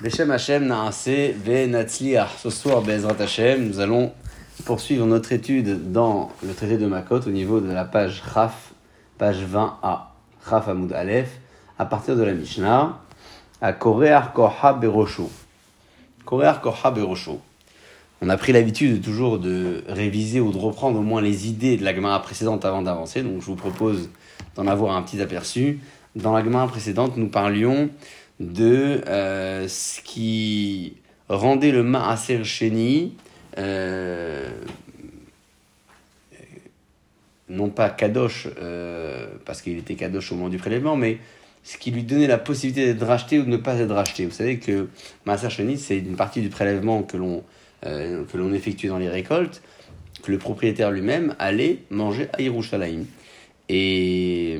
[0.00, 2.38] Beshem Hashem Naase Venatzliach.
[2.38, 4.12] Ce soir, Bezrat Hashem, nous allons
[4.64, 8.70] poursuivre notre étude dans le traité de Makot au niveau de la page Chaf,
[9.18, 10.02] page 20a,
[10.48, 11.40] Chaf Amoud Aleph,
[11.80, 12.96] à partir de la Mishnah,
[13.60, 15.28] à Korear Koha Berosho.
[16.24, 17.40] Korear Koha Berosho.
[18.22, 21.84] On a pris l'habitude toujours de réviser ou de reprendre au moins les idées de
[21.84, 24.10] la Gemara précédente avant d'avancer, donc je vous propose
[24.54, 25.80] d'en avoir un petit aperçu.
[26.14, 27.90] Dans la Gemara précédente, nous parlions
[28.40, 30.94] de euh, ce qui
[31.28, 33.14] rendait le Maaser Sheni,
[33.58, 34.48] euh,
[37.48, 41.18] non pas Kadosh, euh, parce qu'il était Kadosh au moment du prélèvement, mais
[41.64, 44.24] ce qui lui donnait la possibilité d'être racheté ou de ne pas être racheté.
[44.24, 44.88] Vous savez que
[45.26, 47.42] Maaser Sheni, c'est une partie du prélèvement que l'on
[47.82, 49.62] que l'on dans les récoltes,
[50.24, 53.04] que le propriétaire lui-même allait manger à Yerushalayim.
[53.68, 54.58] Et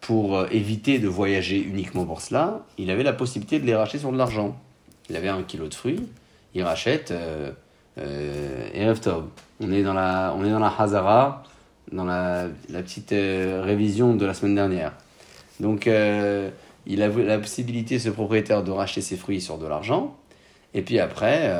[0.00, 3.98] pour euh, éviter de voyager uniquement pour cela, il avait la possibilité de les racheter
[3.98, 4.56] sur de l'argent.
[5.08, 6.06] Il avait un kilo de fruits,
[6.54, 7.50] il rachète euh,
[7.98, 8.94] euh,
[9.60, 11.42] On est dans la, on est dans la Hazara,
[11.92, 14.92] dans la, petite euh, révision de la semaine dernière.
[15.60, 15.86] Donc,
[16.86, 20.16] il avait la possibilité, ce propriétaire, de racheter ses fruits sur de l'argent.
[20.72, 21.54] Et puis après,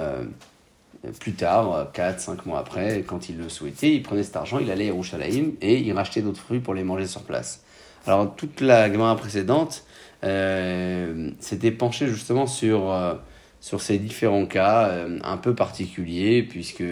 [1.18, 4.84] plus tard, 4-5 mois après, quand il le souhaitait, il prenait cet argent, il allait
[4.84, 7.62] à Yerushalayim et il rachetait d'autres fruits pour les manger sur place.
[8.06, 9.84] Alors, toute la Gemara précédente
[10.24, 13.14] euh, s'était penchée justement sur, euh,
[13.60, 16.84] sur ces différents cas euh, un peu particuliers, puisque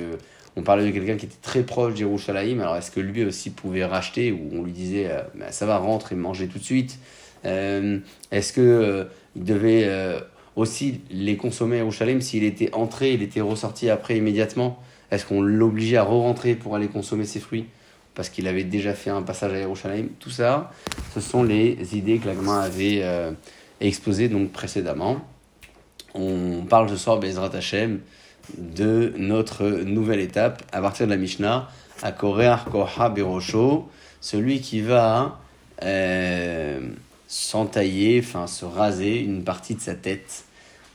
[0.57, 2.61] on parlait de quelqu'un qui était très proche d'Yerushalayim.
[2.61, 6.13] Alors, est-ce que lui aussi pouvait racheter, ou on lui disait bah, ça va, rentre
[6.13, 6.99] et manger tout de suite
[7.45, 9.89] Est-ce que il devait
[10.57, 14.83] aussi les consommer à Yerushalayim s'il était entré, il était ressorti après immédiatement?
[15.11, 17.67] Est-ce qu'on l'obligeait à re-rentrer pour aller consommer ses fruits?
[18.19, 20.09] Parce qu'il avait déjà fait un passage à Yerushalayim.
[20.19, 20.73] Tout ça,
[21.15, 23.31] ce sont les idées que l'Agma avait euh,
[23.81, 25.19] exposées donc précédemment.
[26.15, 28.01] On parle ce soir, Bezrat Hashem,
[28.59, 31.69] de notre nouvelle étape à partir de la Mishnah,
[32.03, 33.89] à Korear Koha Berosho,
[34.21, 35.39] celui qui va
[35.85, 36.81] euh,
[37.29, 40.45] s'entailler, enfin se raser une partie de sa tête.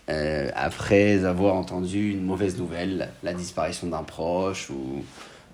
[0.09, 5.05] Euh, après avoir entendu une mauvaise nouvelle, la disparition d'un proche ou,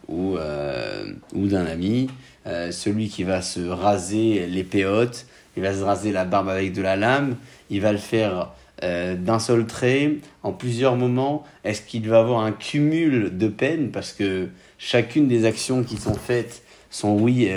[0.09, 2.09] ou, euh, ou d'un ami,
[2.47, 5.25] euh, celui qui va se raser les péotes,
[5.55, 7.35] il va se raser la barbe avec de la lame,
[7.69, 8.51] il va le faire
[8.83, 11.43] euh, d'un seul trait, en plusieurs moments.
[11.63, 13.91] Est-ce qu'il va avoir un cumul de peines?
[13.91, 14.47] Parce que
[14.77, 17.47] chacune des actions qui sont faites sont, oui,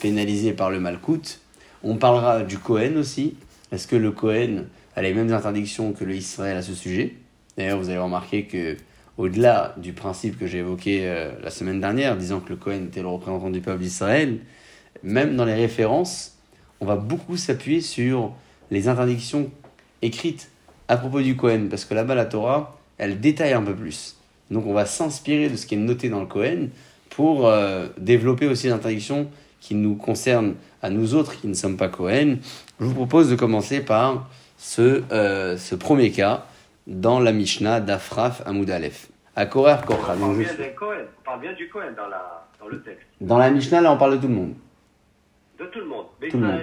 [0.00, 1.40] pénalisées par le malcoute
[1.82, 3.34] On parlera du Cohen aussi.
[3.72, 7.14] Est-ce que le Cohen a les mêmes interdictions que le Israël à ce sujet?
[7.56, 8.76] D'ailleurs, vous avez remarqué que
[9.18, 13.02] au-delà du principe que j'ai évoqué euh, la semaine dernière, disant que le Cohen était
[13.02, 14.38] le représentant du peuple d'Israël,
[15.02, 16.36] même dans les références,
[16.80, 18.32] on va beaucoup s'appuyer sur
[18.70, 19.50] les interdictions
[20.02, 20.50] écrites
[20.88, 24.16] à propos du Cohen, parce que là-bas, la Torah, elle détaille un peu plus.
[24.50, 26.68] Donc on va s'inspirer de ce qui est noté dans le Cohen
[27.10, 29.28] pour euh, développer aussi les interdictions
[29.60, 32.36] qui nous concernent à nous autres qui ne sommes pas Cohen.
[32.78, 34.28] Je vous propose de commencer par
[34.58, 36.46] ce, euh, ce premier cas,
[36.86, 39.08] dans la Mishnah d'Afraf Amoud Aleph.
[39.34, 40.14] À Korer Kocha.
[40.14, 43.06] On parle, bien on parle bien du Kohen dans, la, dans le texte.
[43.20, 44.54] Dans la Mishnah, là, on parle de tout le monde.
[45.58, 46.06] De tout le monde.
[46.30, 46.60] tout le monde.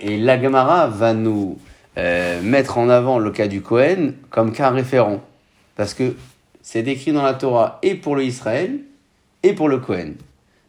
[0.00, 1.58] Et, la Gemara va nous
[1.98, 5.20] euh, mettre en avant le cas du Kohen comme cas référent.
[5.74, 6.14] Parce que
[6.62, 8.78] c'est décrit dans la Torah et pour le Israël
[9.42, 10.14] et pour le Kohen.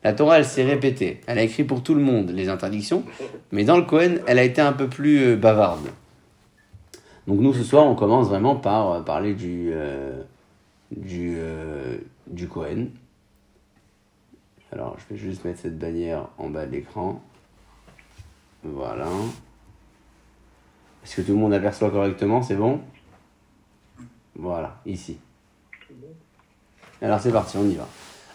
[0.04, 1.22] La Torah, elle s'est répétée.
[1.28, 3.04] Elle a écrit pour tout le monde les interdictions,
[3.52, 5.88] mais dans le Kohen, elle a été un peu plus euh, bavarde.
[7.28, 10.22] Donc nous, ce soir, on commence vraiment par euh, parler du, euh,
[10.92, 11.98] du, euh,
[12.28, 12.88] du Cohen.
[14.72, 17.22] Alors, je vais juste mettre cette bannière en bas de l'écran.
[18.64, 19.08] Voilà.
[21.04, 22.42] Est-ce que tout le monde aperçoit correctement?
[22.42, 22.82] C'est bon?
[24.36, 25.18] Voilà, ici.
[27.02, 27.88] Alors c'est parti, on y va.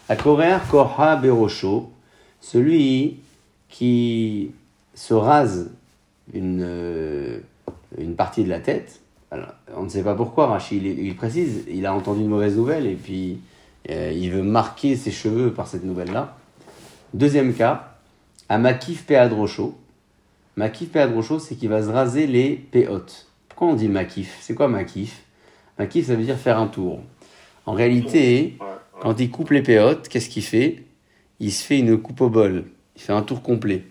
[0.07, 1.91] À Korea, Korha Berosho,
[2.39, 3.19] celui
[3.67, 4.51] qui
[4.93, 5.71] se rase
[6.33, 7.41] une,
[7.97, 9.01] une partie de la tête.
[9.75, 12.95] on ne sait pas pourquoi, Rachid, il, précise, il a entendu une mauvaise nouvelle et
[12.95, 13.39] puis
[13.89, 16.37] euh, il veut marquer ses cheveux par cette nouvelle-là.
[17.13, 17.95] Deuxième cas,
[18.49, 19.77] à Makif Peadrocho.
[20.55, 23.27] Makif Peadrocho, c'est qu'il va se raser les péotes.
[23.47, 24.37] Pourquoi on dit Makif?
[24.41, 25.23] C'est quoi Makif?
[25.77, 27.01] Makif, ça veut dire faire un tour.
[27.65, 28.57] En réalité,
[29.01, 30.83] quand il coupe les péotes, qu'est-ce qu'il fait?
[31.39, 32.65] Il se fait une coupe au bol.
[32.95, 33.83] Il fait un tour complet.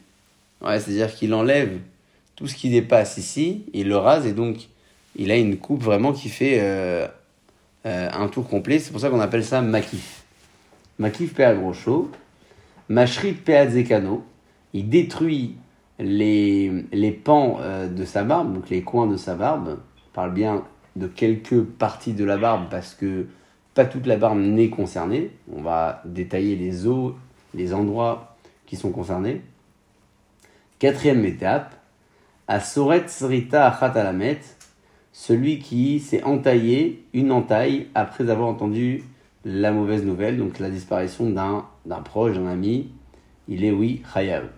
[0.60, 1.78] Ouais, c'est-à-dire qu'il enlève
[2.38, 4.68] tout ce qui dépasse ici, il le rase et donc
[5.16, 7.08] il a une coupe vraiment qui fait euh,
[7.84, 8.78] euh, un tour complet.
[8.78, 10.22] C'est pour ça qu'on appelle ça makif.
[11.00, 12.12] Makif Pea Grosho.
[12.88, 14.24] Mashrit Pea Zekano.
[14.72, 15.56] Il détruit
[15.98, 19.80] les, pans euh, de sa barbe, donc les coins de sa barbe.
[20.12, 20.62] parle bien
[20.94, 23.26] de quelques parties de la barbe parce que
[23.74, 25.32] pas toute la barbe n'est concernée.
[25.52, 27.14] On va détailler les os,
[27.52, 29.42] les endroits qui sont concernés.
[30.78, 31.74] Quatrième étape,
[32.48, 34.40] à Soret Srita Achatalamet,
[35.12, 39.04] celui qui s'est entaillé une entaille après avoir entendu
[39.44, 42.88] la mauvaise nouvelle, donc la disparition d'un proche, d'un ami,
[43.48, 44.48] il est oui, Chayav.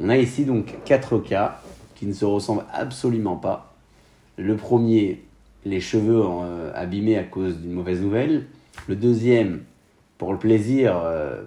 [0.00, 1.60] On a ici donc quatre cas
[1.96, 3.74] qui ne se ressemblent absolument pas.
[4.36, 5.24] Le premier,
[5.64, 8.46] les cheveux euh, abîmés à cause d'une mauvaise nouvelle.
[8.86, 9.64] Le deuxième,
[10.16, 11.42] pour le plaisir euh,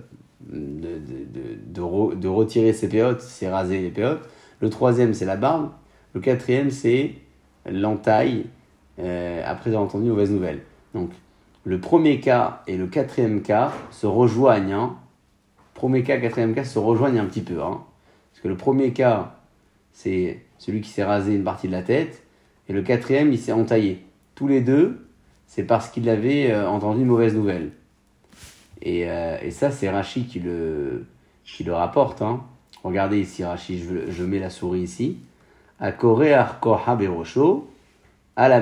[0.49, 0.99] de,
[1.73, 4.27] de, de, retirer ses péotes, c'est raser les péotes.
[4.61, 5.71] Le troisième, c'est la barbe.
[6.13, 7.15] Le quatrième, c'est
[7.69, 8.45] l'entaille
[8.99, 10.61] euh, après avoir entendu une mauvaise nouvelle.
[10.93, 11.11] Donc,
[11.63, 14.73] le premier cas et le quatrième cas se rejoignent.
[14.73, 14.95] Hein.
[15.73, 17.61] Premier cas, quatrième cas se rejoignent un petit peu.
[17.61, 17.81] Hein.
[18.31, 19.35] Parce que le premier cas,
[19.93, 22.23] c'est celui qui s'est rasé une partie de la tête.
[22.69, 24.03] Et le quatrième, il s'est entaillé.
[24.35, 25.07] Tous les deux,
[25.47, 27.71] c'est parce qu'il avait euh, entendu une mauvaise nouvelle.
[28.81, 31.05] Et, euh, et ça, c'est Rachi qui le,
[31.43, 32.21] qui le rapporte.
[32.21, 32.43] Hein.
[32.83, 33.79] Regardez ici, Rachi,
[34.09, 35.17] je, mets la souris ici.
[35.79, 37.69] À Koha Berosho,
[38.35, 38.61] à la.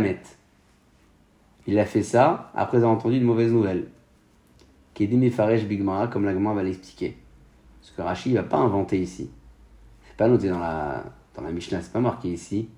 [1.68, 3.88] Il a fait ça après avoir entendu une mauvaise nouvelle.
[4.94, 7.18] Kedime Faresh Bigmara, comme la va l'expliquer.
[7.80, 9.30] Parce que Rachi, il va pas inventer ici.
[10.08, 11.04] C'est pas noté dans la,
[11.36, 12.70] dans la Mishnah, c'est pas marqué ici.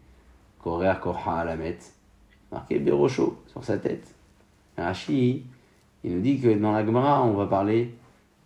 [0.60, 1.80] Korea Koha Alamet.
[2.52, 4.14] Marqué Berocho sur sa tête.
[4.78, 5.46] Rashi,
[6.04, 6.84] il nous dit que dans la
[7.24, 7.96] on va parler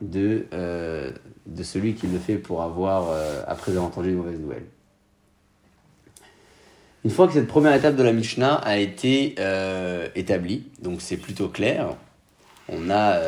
[0.01, 1.11] de, euh,
[1.45, 4.65] de celui qui le fait pour avoir, euh, après avoir entendu une mauvaise nouvelle.
[7.03, 11.17] Une fois que cette première étape de la Mishnah a été euh, établie, donc c'est
[11.17, 11.89] plutôt clair,
[12.67, 13.19] on a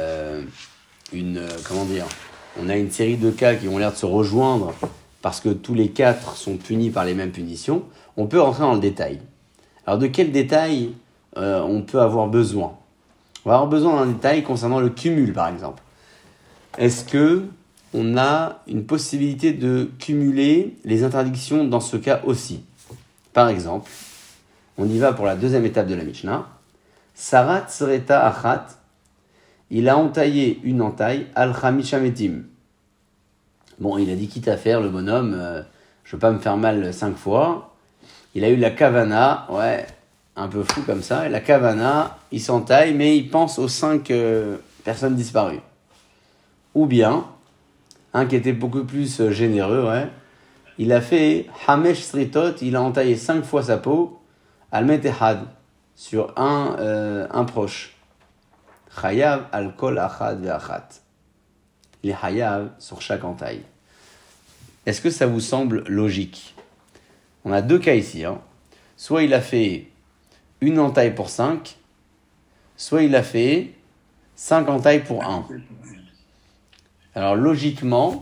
[1.14, 2.06] une comment dire,
[2.60, 4.74] on a une série de cas qui ont l'air de se rejoindre
[5.22, 7.84] parce que tous les quatre sont punis par les mêmes punitions,
[8.18, 9.20] on peut rentrer dans le détail.
[9.86, 10.94] Alors de quel détail
[11.36, 12.76] on peut avoir besoin?
[13.46, 15.84] On va avoir besoin d'un détail concernant le cumul par exemple.
[16.78, 17.46] Est-ce que
[17.94, 22.64] on a une possibilité de cumuler les interdictions dans ce cas aussi?
[23.34, 23.90] Par exemple,
[24.78, 26.48] on y va pour la deuxième étape de la Mishnah.
[27.16, 28.68] Sarat Sreta Achat,
[29.72, 32.44] il a entaillé une entaille al Chamishametim.
[33.80, 35.64] Bon, il a dit quitte à faire, le bonhomme, euh,
[36.04, 37.76] je veux pas me faire mal cinq fois.
[38.36, 39.88] Il a eu la kavana, ouais,
[40.36, 41.28] un peu fou comme ça.
[41.28, 45.60] La kavana, il s'entaille, mais il pense aux cinq euh, personnes disparues.
[46.78, 47.26] Ou bien,
[48.14, 50.08] un qui était beaucoup plus euh, généreux, ouais,
[50.78, 54.20] il a fait Hamesh Sritot, il a entaillé cinq fois sa peau,
[54.72, 55.40] Al-Metehad,
[55.96, 57.96] sur un, un proche.
[59.02, 60.88] Chayav al-Kol Achad Ve'achat
[62.04, 63.62] les hayav sur chaque entaille.
[64.86, 66.56] Est-ce que ça vous semble logique?
[67.44, 68.24] On a deux cas ici.
[68.26, 68.40] Hein.
[68.96, 69.88] Soit il a fait
[70.62, 71.78] une entaille pour 5,
[72.78, 73.74] soit il a fait
[74.36, 75.48] 5 entailles pour 1.
[77.18, 78.22] Alors logiquement,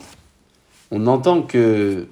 [0.89, 2.07] on entend que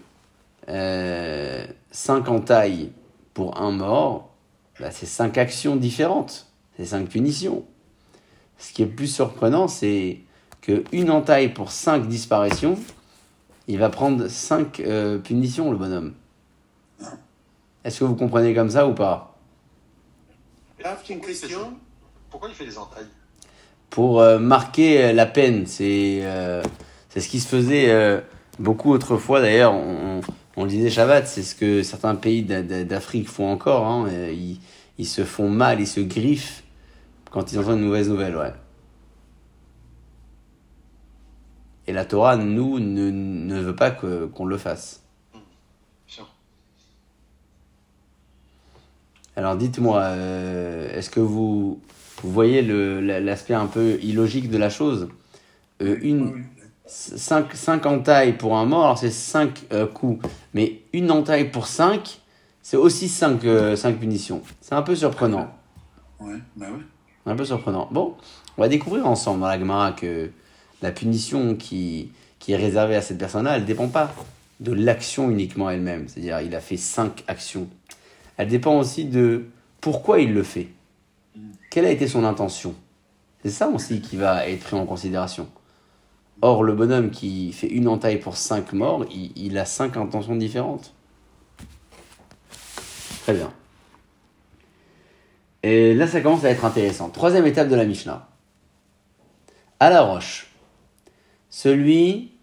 [0.67, 2.91] euh, 5 entailles
[3.33, 4.33] pour un mort,
[4.81, 7.63] bah, c'est 5 actions différentes, c'est 5 punitions.
[8.57, 10.19] Ce qui est plus surprenant, c'est
[10.59, 12.77] qu'une entaille pour 5 disparitions,
[13.69, 16.13] il va prendre 5 euh, punitions, le bonhomme.
[17.85, 19.37] Est-ce que vous comprenez comme ça ou pas?
[21.09, 21.77] Une question.
[22.29, 23.07] Pourquoi il fait des entailles?
[23.93, 25.67] Pour euh, marquer euh, la peine.
[25.67, 26.23] C'est
[27.09, 28.23] c'est ce qui se faisait
[28.57, 29.39] beaucoup autrefois.
[29.39, 30.21] D'ailleurs, on,
[30.57, 33.85] on, le disait Shabbat, c'est ce que certains pays d'Afrique font encore.
[33.85, 34.09] Hein.
[34.31, 34.59] Ils,
[34.97, 36.63] ils se font mal, ils se griffent
[37.29, 38.35] quand ils entendent une mauvaise nouvelle.
[38.35, 38.53] Ouais.
[41.85, 45.03] Et la Torah, nous, ne, ne veut pas qu'on le fasse.
[49.35, 51.81] Alors dites-moi, euh, est-ce que vous,
[52.23, 55.09] vous voyez l'aspect un peu illogique de la chose
[55.81, 56.45] euh, une,
[56.85, 60.25] cinq, cinq entailles pour un mort, alors c'est cinq euh, coups.
[60.53, 62.19] Mais une entaille pour cinq,
[62.61, 63.41] c'est aussi cinq,
[63.75, 64.41] cinq punitions.
[64.61, 65.53] C'est un peu surprenant.
[66.19, 66.83] Ouais, bah ouais.
[67.25, 67.87] Un peu surprenant.
[67.91, 68.15] Bon,
[68.57, 70.29] on va découvrir ensemble dans la Gemara que
[70.81, 74.13] la punition qui, qui est réservée à cette personne-là, elle ne dépend pas
[74.59, 76.07] de l'action uniquement elle-même.
[76.07, 77.67] C'est-à-dire, il a fait cinq actions.
[78.37, 79.45] Elle dépend aussi de
[79.81, 80.67] pourquoi il le fait.
[81.73, 82.75] Quelle a été son intention?
[83.41, 85.49] C'est ça aussi qui va être pris en considération.
[86.43, 90.93] Or, le bonhomme qui fait une entaille pour cinq morts, il, a cinq intentions différentes.
[93.23, 93.51] Très bien.
[95.63, 97.09] Et là, ça commence à être intéressant.
[97.09, 98.27] Troisième étape de la Mishnah.
[99.79, 100.51] À la roche
[101.49, 102.33] celui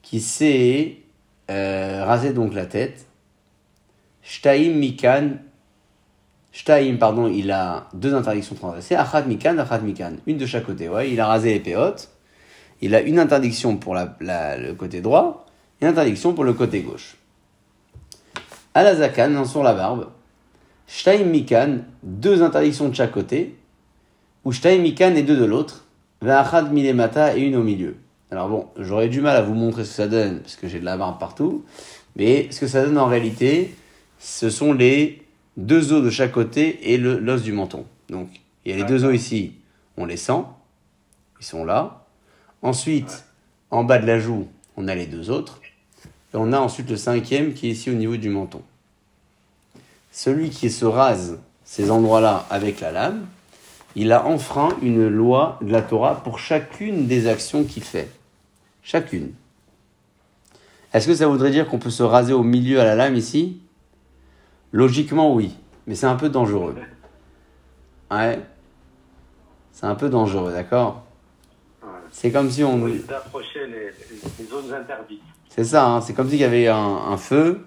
[0.00, 0.98] qui s'est
[1.50, 3.04] euh, rasé donc la tête,
[4.22, 5.38] Shtaim Mikan
[6.52, 8.94] Shtaim, pardon, il a deux interdictions transgressées.
[8.94, 10.12] Achat mikan, achat mikan.
[10.26, 11.10] Une de chaque côté, ouais.
[11.10, 12.10] Il a rasé les péotes.
[12.80, 15.46] Il a une interdiction pour la, le côté droit,
[15.80, 17.16] et une interdiction pour le côté gauche.
[18.74, 20.08] Alazakan, sur la barbe.
[20.86, 23.56] Shtaim mikan, deux interdictions de chaque côté.
[24.44, 25.84] Ou shtaim mikan et deux de l'autre.
[26.22, 27.96] Ve'achad milemata et une au milieu.
[28.30, 30.80] Alors bon, j'aurais du mal à vous montrer ce que ça donne, parce que j'ai
[30.80, 31.64] de la barbe partout.
[32.16, 33.74] Mais ce que ça donne en réalité,
[34.18, 35.22] ce sont les
[35.58, 37.84] deux os de chaque côté et l'os du menton.
[38.08, 38.28] Donc,
[38.64, 39.52] il y a les deux os ici,
[39.96, 40.44] on les sent,
[41.40, 42.06] ils sont là.
[42.62, 43.24] Ensuite,
[43.70, 45.60] en bas de la joue, on a les deux autres.
[46.32, 48.62] Et on a ensuite le cinquième qui est ici au niveau du menton.
[50.12, 53.26] Celui qui se rase ces endroits-là avec la lame,
[53.96, 58.10] il a enfreint une loi de la Torah pour chacune des actions qu'il fait.
[58.82, 59.32] Chacune.
[60.92, 63.58] Est-ce que ça voudrait dire qu'on peut se raser au milieu à la lame ici?
[64.72, 65.56] Logiquement, oui.
[65.86, 66.76] Mais c'est un peu dangereux.
[68.10, 68.40] Ouais.
[69.72, 71.04] C'est un peu dangereux, d'accord?
[72.10, 72.82] C'est comme si on...
[72.82, 73.90] Oui, d'approcher les,
[74.38, 75.22] les zones interdites.
[75.48, 77.64] C'est ça, hein, c'est comme s'il y avait un, un feu.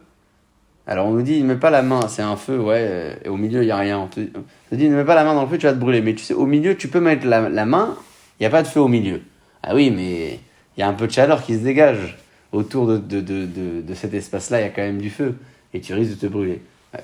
[0.87, 3.29] Alors on nous dit, ne mets pas la main, c'est un feu, ouais, euh, et
[3.29, 3.99] au milieu, il n'y a rien.
[3.99, 5.73] On te, on te dit, ne mets pas la main dans le feu, tu vas
[5.73, 6.01] te brûler.
[6.01, 7.95] Mais tu sais, au milieu, tu peux mettre la, la main,
[8.39, 9.21] il n'y a pas de feu au milieu.
[9.63, 10.39] Ah oui, mais
[10.75, 12.17] il y a un peu de chaleur qui se dégage.
[12.51, 15.35] Autour de, de, de, de, de cet espace-là, il y a quand même du feu.
[15.73, 16.61] Et tu risques de te brûler.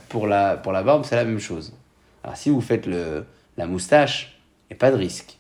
[0.10, 1.74] Pour la, pour la barbe, c'est la même chose.
[2.24, 3.26] Alors si vous faites le,
[3.56, 4.38] la moustache,
[4.70, 5.38] il n'y a pas de risque.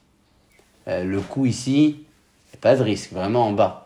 [0.88, 3.84] Euh, le cou ici, il n'y a pas de risque, vraiment en bas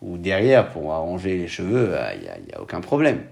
[0.00, 3.22] ou derrière pour arranger les cheveux, il n'y a, a aucun problème.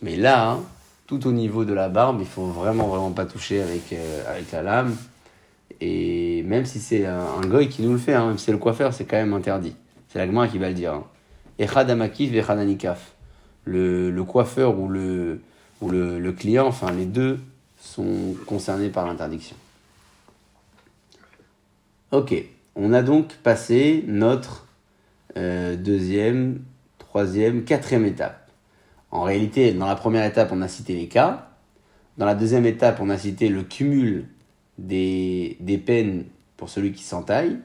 [0.00, 0.60] Mais là, hein,
[1.06, 4.50] tout au niveau de la barbe, il faut vraiment, vraiment pas toucher avec, euh, avec
[4.52, 4.96] la lame.
[5.80, 8.52] Et même si c'est un, un goy qui nous le fait, hein, même si c'est
[8.52, 9.74] le coiffeur, c'est quand même interdit.
[10.08, 10.94] C'est l'agma qui va le dire.
[10.94, 11.04] hein.
[13.64, 15.40] Le, le coiffeur ou, le,
[15.80, 17.40] ou le, client, enfin les deux,
[17.80, 19.56] sont concernés par l'interdiction.
[22.10, 22.34] Ok,
[22.74, 24.66] on a donc passé notre
[25.36, 26.62] euh, deuxième,
[26.98, 28.50] troisième, quatrième étape.
[29.10, 31.50] En réalité, dans la première étape, on a cité les cas.
[32.16, 34.26] Dans la deuxième étape, on a cité le cumul
[34.78, 36.24] des, des peines
[36.56, 37.58] pour celui qui s'entaille.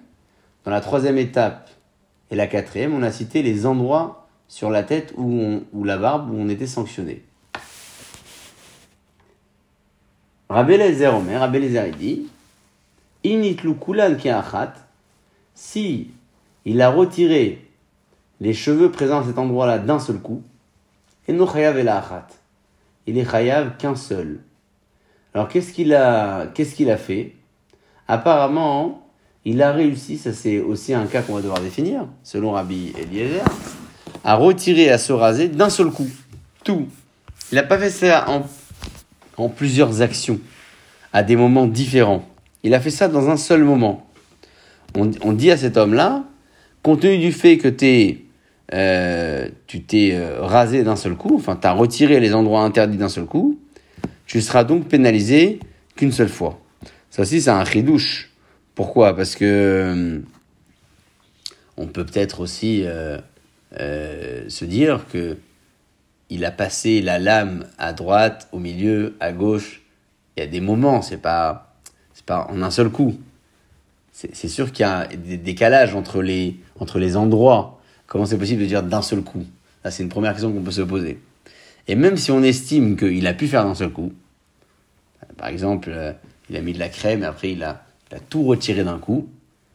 [0.66, 1.70] Dans la troisième étape
[2.30, 6.36] et la quatrième, on a cité les endroits sur la tête où la barbe où
[6.36, 7.24] on était sanctionné.
[10.54, 12.28] Rabbi Lezer Omer, Rabbi Lezer il dit
[13.24, 14.74] Initlu kulan ki achat,
[15.56, 16.12] si
[16.64, 17.68] il a retiré
[18.40, 20.44] les cheveux présents à cet endroit-là d'un seul coup,
[21.28, 21.82] et no chayav.
[23.08, 24.42] Il est chayav qu'un seul.
[25.34, 27.34] Alors qu'est-ce qu'il a, qu'est-ce qu'il a fait?
[28.08, 29.08] Apparemment,
[29.46, 33.44] il a réussi, ça c'est aussi un cas qu'on va devoir définir, selon Rabbi Eliezer,
[34.24, 36.10] à retirer, à se raser d'un seul coup.
[36.64, 36.86] Tout.
[37.52, 38.44] Il n'a pas fait ça en,
[39.38, 40.40] en plusieurs actions,
[41.12, 42.26] à des moments différents.
[42.64, 44.08] Il a fait ça dans un seul moment.
[44.96, 46.24] On, dit à cet homme-là,
[46.84, 48.20] compte tenu du fait que t'es,
[48.74, 52.98] euh, tu t'es euh, rasé d'un seul coup, enfin tu as retiré les endroits interdits
[52.98, 53.60] d'un seul coup,
[54.28, 55.60] tu seras donc pénalisé
[55.96, 56.60] qu'une seule fois.
[57.10, 58.30] Ça aussi c'est un ridouche.
[58.76, 59.16] Pourquoi?
[59.16, 60.20] Parce que euh,
[61.76, 63.18] on peut peut-être aussi euh,
[64.48, 65.38] se dire que
[66.34, 69.84] il a passé la lame à droite, au milieu, à gauche.
[70.36, 71.76] Il y a des moments, c'est pas,
[72.16, 73.20] c'est pas en un seul coup.
[74.12, 77.80] C'est sûr qu'il y a des décalages entre les, entre les endroits.
[78.08, 79.46] Comment c'est possible de dire d'un seul coup?
[79.90, 81.20] C'est une première question qu'on peut se poser.
[81.88, 84.12] Et même si on estime qu'il a pu faire d'un seul coup,
[85.38, 86.14] par exemple, euh,
[86.50, 89.28] il a mis de la crème et après il a, a tout retiré d'un coup,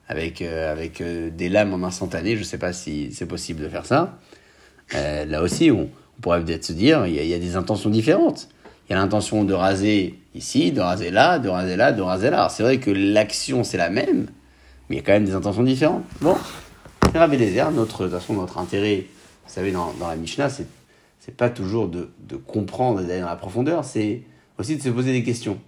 [0.08, 3.62] avec, euh, avec euh, des lames en instantané, je ne sais pas si c'est possible
[3.62, 4.18] de faire ça.
[4.94, 5.90] Là aussi, on,
[6.22, 8.48] se dire, il y, a, il y a des intentions différentes.
[8.88, 12.30] Il y a l'intention de raser ici, de raser là, de raser là, de raser
[12.30, 12.48] là.
[12.48, 14.28] C'est vrai que l'action c'est la même,
[14.88, 16.04] mais il y a quand même des intentions différentes.
[16.20, 16.36] Bon,
[17.12, 19.06] c'est Rabbi Lézer, notre, de toute façon, notre intérêt,
[19.46, 20.66] vous savez, dans, dans la Mishnah, c'est,
[21.20, 24.22] c'est pas toujours de, de comprendre et d'aller dans la profondeur, c'est
[24.58, 25.58] aussi de se poser des questions.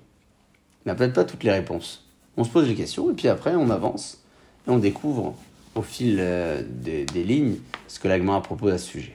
[0.87, 2.07] On n'a peut-être pas toutes les réponses.
[2.37, 4.23] On se pose les questions et puis après on avance
[4.67, 5.35] et on découvre
[5.75, 9.15] au fil euh, des, des lignes ce que l'Agma propose à ce sujet.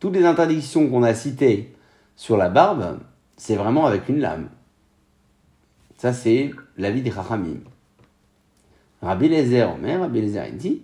[0.00, 1.74] Toutes les interdictions qu'on a citées
[2.16, 2.98] sur la barbe,
[3.36, 4.48] c'est vraiment avec une lame.
[5.96, 7.60] Ça, c'est l'avis des Chachamim.
[9.00, 10.82] Rabbi Lezer Omer, Rabbi Lezer dit.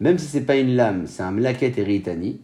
[0.00, 2.40] Même si c'est pas une lame, c'est un mlaket et.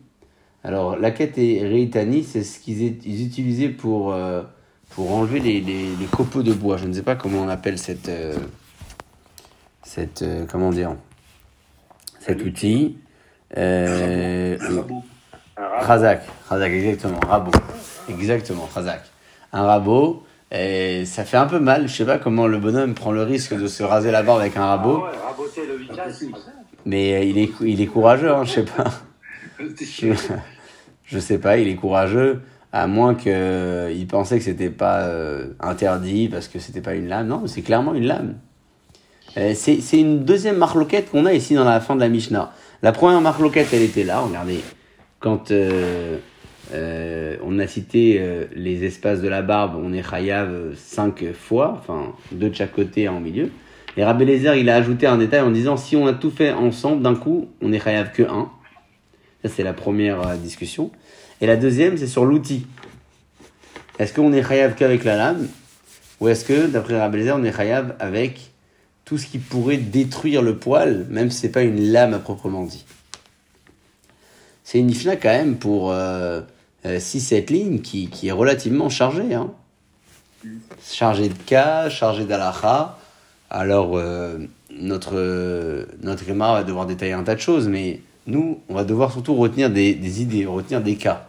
[0.65, 4.43] Alors, laket et reitani, c'est ce qu'ils ut- ils utilisaient pour, euh,
[4.91, 6.77] pour enlever les copeaux de bois.
[6.77, 8.09] Je ne sais pas comment on appelle cette.
[8.09, 8.37] euh,
[9.89, 10.95] cette euh, comment dire
[12.21, 12.99] cet outil.
[13.57, 14.59] Euh.
[15.57, 17.51] Razak, Razak, exactement, rabot.
[18.09, 19.01] Exactement, Razak.
[19.53, 23.13] Un rabot, et ça fait un peu mal, je sais pas comment le bonhomme prend
[23.13, 26.33] le risque de se raser la barbe avec un rabot, Ah ouais, le
[26.85, 28.85] mais euh, il est, il est courageux, hein, je sais pas.
[29.59, 30.13] Je,
[31.05, 32.43] je sais pas, il est courageux,
[32.73, 37.27] à moins qu'il pensait que c'était pas euh, interdit parce que c'était pas une lame.
[37.27, 38.37] Non, c'est clairement une lame.
[39.37, 42.53] Euh, C'est une deuxième marloquette qu'on a ici dans la fin de la Mishnah.
[42.83, 44.61] La première marloquette, elle était là, regardez.
[45.21, 46.19] Quand euh,
[46.73, 48.23] euh, on a cité
[48.55, 53.09] les espaces de la barbe, on est chayav cinq fois, enfin deux de chaque côté
[53.09, 53.51] en milieu.
[53.97, 56.53] Et Rabbi Lézer, il a ajouté un détail en disant si on a tout fait
[56.53, 58.49] ensemble d'un coup, on est chayav que un.
[59.43, 60.91] Ça, c'est la première discussion.
[61.41, 62.67] Et la deuxième, c'est sur l'outil.
[63.99, 65.49] Est-ce qu'on est chayav qu'avec la lame
[66.21, 68.53] Ou est-ce que, d'après Rabbi Lézer, on est chayav avec
[69.09, 72.65] tout ce qui pourrait détruire le poil, même si c'est pas une lame à proprement
[72.65, 72.85] dit
[74.65, 75.95] C'est une Mishnah quand même pour
[76.85, 79.33] 6-7 lignes qui, qui est relativement chargée.
[79.33, 79.51] Hein.
[80.85, 82.99] Chargée de cas, chargée d'alacha.
[83.49, 84.39] Alors, euh,
[84.71, 89.11] notre, euh, notre va devoir détailler un tas de choses, mais nous, on va devoir
[89.11, 91.29] surtout retenir des, des idées, retenir des cas.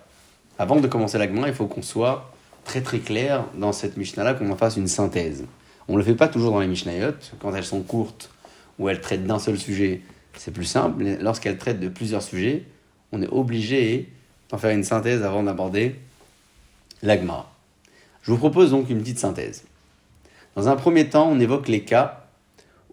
[0.57, 2.29] Avant de commencer la Gemara, il faut qu'on soit
[2.65, 5.45] très très clair dans cette Mishnah-là, qu'on en fasse une synthèse.
[5.89, 8.29] On ne le fait pas toujours dans les Mishnayot, quand elles sont courtes
[8.77, 10.01] ou elles traitent d'un seul sujet,
[10.35, 11.03] c'est plus simple.
[11.03, 12.63] Mais lorsqu'elles traitent de plusieurs sujets,
[13.11, 14.07] on est obligé
[14.49, 15.95] d'en faire une synthèse avant d'aborder
[17.01, 17.51] la Gemara.
[18.21, 19.65] Je vous propose donc une petite synthèse.
[20.55, 22.27] Dans un premier temps, on évoque les cas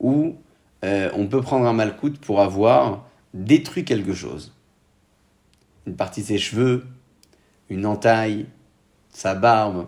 [0.00, 0.36] où
[0.82, 4.54] euh, on peut prendre un malcoute pour avoir détruit quelque chose.
[5.86, 6.86] Une partie de ses cheveux,
[7.68, 8.46] une entaille,
[9.10, 9.86] sa barbe.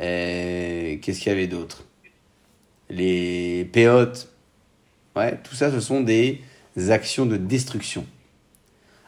[0.00, 1.84] euh, Qu'est-ce qu'il y avait d'autre?
[2.92, 4.28] Les péotes.
[5.16, 6.40] Ouais, tout ça, ce sont des
[6.90, 8.06] actions de destruction.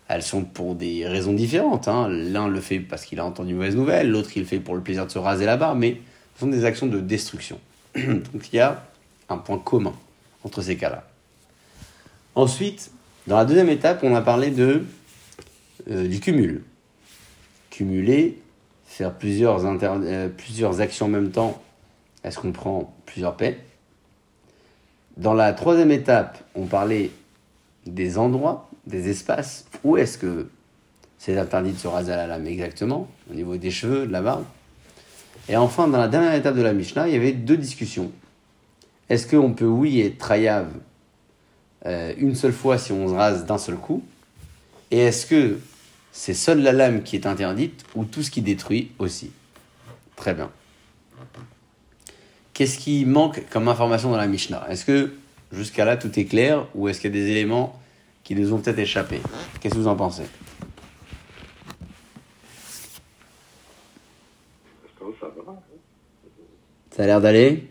[0.09, 1.89] Elles sont pour des raisons différentes.
[1.89, 2.09] hein.
[2.09, 4.75] L'un le fait parce qu'il a entendu une mauvaise nouvelle, l'autre il le fait pour
[4.75, 6.01] le plaisir de se raser la barbe, mais
[6.35, 7.59] ce sont des actions de destruction.
[7.95, 8.85] Donc il y a
[9.29, 9.95] un point commun
[10.45, 11.09] entre ces cas-là.
[12.35, 12.91] Ensuite,
[13.27, 14.85] dans la deuxième étape, on a parlé de,
[15.91, 16.65] euh, du cumul.
[17.71, 18.39] Cumuler,
[18.87, 21.63] faire euh, plusieurs actions en même temps,
[22.23, 23.59] est-ce qu'on prend plusieurs paix?
[25.17, 27.11] Dans la troisième étape, on parlait
[27.87, 30.49] des endroits, des espaces, où est-ce que
[31.19, 34.23] c'est interdit de se raser à la lame exactement, au niveau des cheveux, de la
[34.23, 34.45] barbe.
[35.49, 38.11] Et enfin, dans la dernière étape de la Mishnah, il y avait deux discussions.
[39.09, 40.69] Est-ce qu'on peut, oui, être trayav
[41.87, 44.03] euh, une seule fois si on se rase d'un seul coup?
[44.91, 45.59] Et est-ce que
[46.13, 49.31] c'est seule la lame qui est interdite ou tout ce qui détruit aussi?
[50.17, 50.51] Très bien.
[52.55, 54.65] Qu'est-ce qui manque comme information dans la Mishnah?
[54.71, 55.13] Est-ce que
[55.51, 57.79] jusqu'à là tout est clair ou est-ce qu'il y a des éléments
[58.23, 59.21] qui nous ont peut-être échappé
[59.61, 60.23] Qu'est-ce que vous en pensez?
[66.93, 67.69] Ça a l'air d'aller?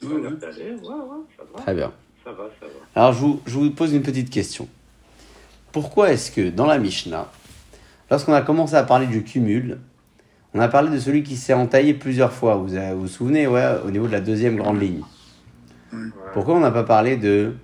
[0.00, 0.70] Ça a l'air d'aller.
[0.70, 1.60] Ouais, ouais, ça va.
[1.60, 1.92] Très bien.
[2.22, 2.72] Ça va, ça va.
[2.94, 4.68] Alors je vous, je vous pose une petite question.
[5.72, 7.32] Pourquoi est-ce que dans la Mishnah,
[8.08, 9.80] lorsqu'on a commencé à parler du cumul,
[10.54, 13.46] on a parlé de celui qui s'est entaillé plusieurs fois Vous avez- vous, vous souvenez,
[13.46, 15.02] ouais, au niveau de la deuxième grande ligne.
[16.32, 17.54] Pourquoi on n'a pas parlé de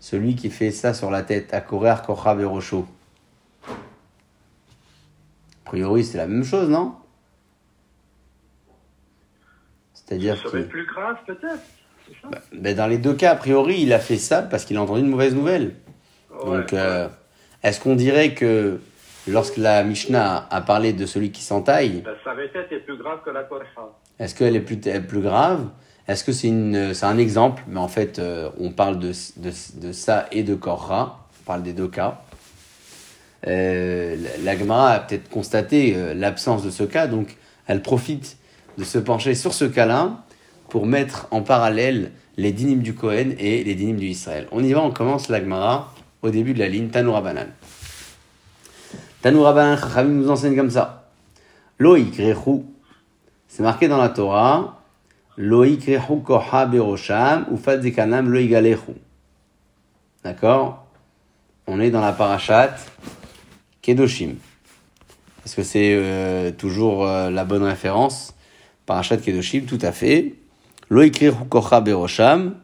[0.00, 2.86] celui qui fait ça sur la tête, à courir, Kochab et Rocho
[3.68, 3.72] A
[5.64, 6.94] priori, c'est la même chose, non?
[9.94, 11.62] C'est-à-dire serait que plus grave, peut-être.
[12.20, 12.28] Ça?
[12.52, 15.00] Ben, dans les deux cas, a priori, il a fait ça parce qu'il a entendu
[15.00, 15.76] une mauvaise nouvelle.
[16.44, 17.08] Ouais, Donc, euh,
[17.62, 18.80] est-ce qu'on dirait que
[19.28, 23.30] lorsque la Mishnah a parlé de celui qui s'entaille, La savetette est plus grave que
[23.30, 23.90] la korcha.
[24.18, 25.68] est-ce qu'elle est plus, plus grave?
[26.08, 27.62] Est-ce que c'est une, c'est un exemple?
[27.68, 31.28] Mais en fait, euh, on parle de, de, de ça et de Korra.
[31.40, 32.22] On parle des deux cas.
[33.46, 38.36] Euh, la Gemara a peut-être constaté euh, l'absence de ce cas, donc elle profite
[38.78, 40.24] de se pencher sur ce cas-là
[40.68, 44.46] pour mettre en parallèle les dynimes du Cohen et les dynimes du Israël.
[44.52, 47.46] On y va, on commence la Gemara au début de la ligne Tanoura Banan.
[49.22, 51.08] Tanoura Banan, Chachamim nous enseigne comme ça.
[51.78, 52.64] Loïk Rechu,
[53.46, 54.82] c'est marqué dans la Torah,
[55.36, 58.52] Loïk Rechu Koha Berosham, Ufat Zekanam Loïk.
[60.24, 60.86] D'accord?
[61.68, 62.74] On est dans la parashat
[63.80, 64.34] Kedoshim.
[65.44, 68.34] Est-ce que c'est euh, toujours euh, la bonne référence
[68.86, 70.34] Parashat Kedoshim, tout à fait.
[70.90, 72.56] Loïk Rechu Koha Berosham,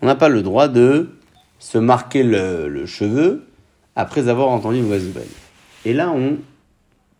[0.00, 1.10] on n'a pas le droit de
[1.58, 3.46] se marquer le, cheveu
[3.96, 5.28] après avoir entendu une mauvaise nouvelle.
[5.84, 6.38] Et là, on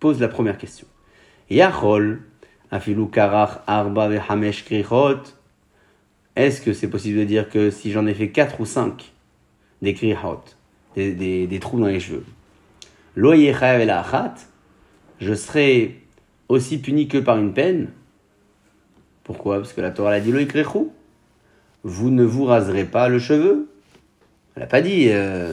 [0.00, 0.86] pose la première question.
[1.50, 2.22] Yachol,
[2.70, 5.20] afilu karach arba vehamesh krichot.
[6.36, 9.12] Est-ce que c'est possible de dire que si j'en ai fait 4 ou 5
[9.82, 10.42] des krichot,
[10.96, 12.24] des, trous dans les cheveux.
[13.16, 13.32] Lo
[15.20, 16.00] je serai
[16.48, 17.90] aussi puni que par une peine?
[19.22, 19.56] Pourquoi?
[19.58, 20.88] Parce que la Torah l'a dit lo ikrechu.
[21.82, 23.70] Vous ne vous raserez pas le cheveu.
[24.54, 25.52] Elle n'a pas dit, euh,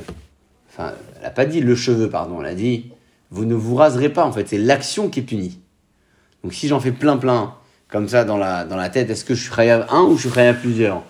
[0.70, 2.42] enfin, elle n'a pas dit le cheveu, pardon.
[2.42, 2.92] Elle a dit,
[3.32, 4.26] vous ne vous raserez pas.
[4.26, 5.60] En fait, c'est l'action qui est punie.
[6.44, 7.56] Donc si j'en fais plein plein,
[7.88, 10.28] comme ça dans la, dans la tête, est-ce que je suis chayav un ou je
[10.28, 11.02] suis chayav plusieurs?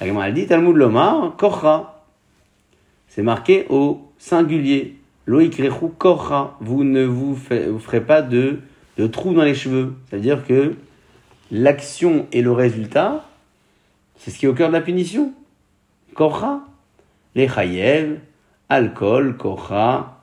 [0.00, 2.04] La Gemara dit Talmud Lomar, Korra.
[3.08, 4.98] C'est marqué au singulier.
[5.26, 6.56] Loikrechu Korra.
[6.60, 8.60] Vous ne vous, fait- vous ferez pas de,
[8.96, 9.94] de trous dans les cheveux.
[10.08, 10.74] C'est-à-dire que
[11.50, 13.24] l'action et le résultat,
[14.16, 15.32] c'est ce qui est au cœur de la punition.
[16.14, 16.60] Korra.
[17.34, 18.18] Les chayev,
[18.68, 20.22] alcool, Korra,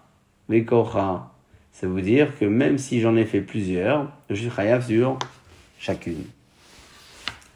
[0.49, 1.28] les Korra.
[1.71, 5.17] Ça veut dire que même si j'en ai fait plusieurs, je suis chayav sur
[5.79, 6.25] chacune.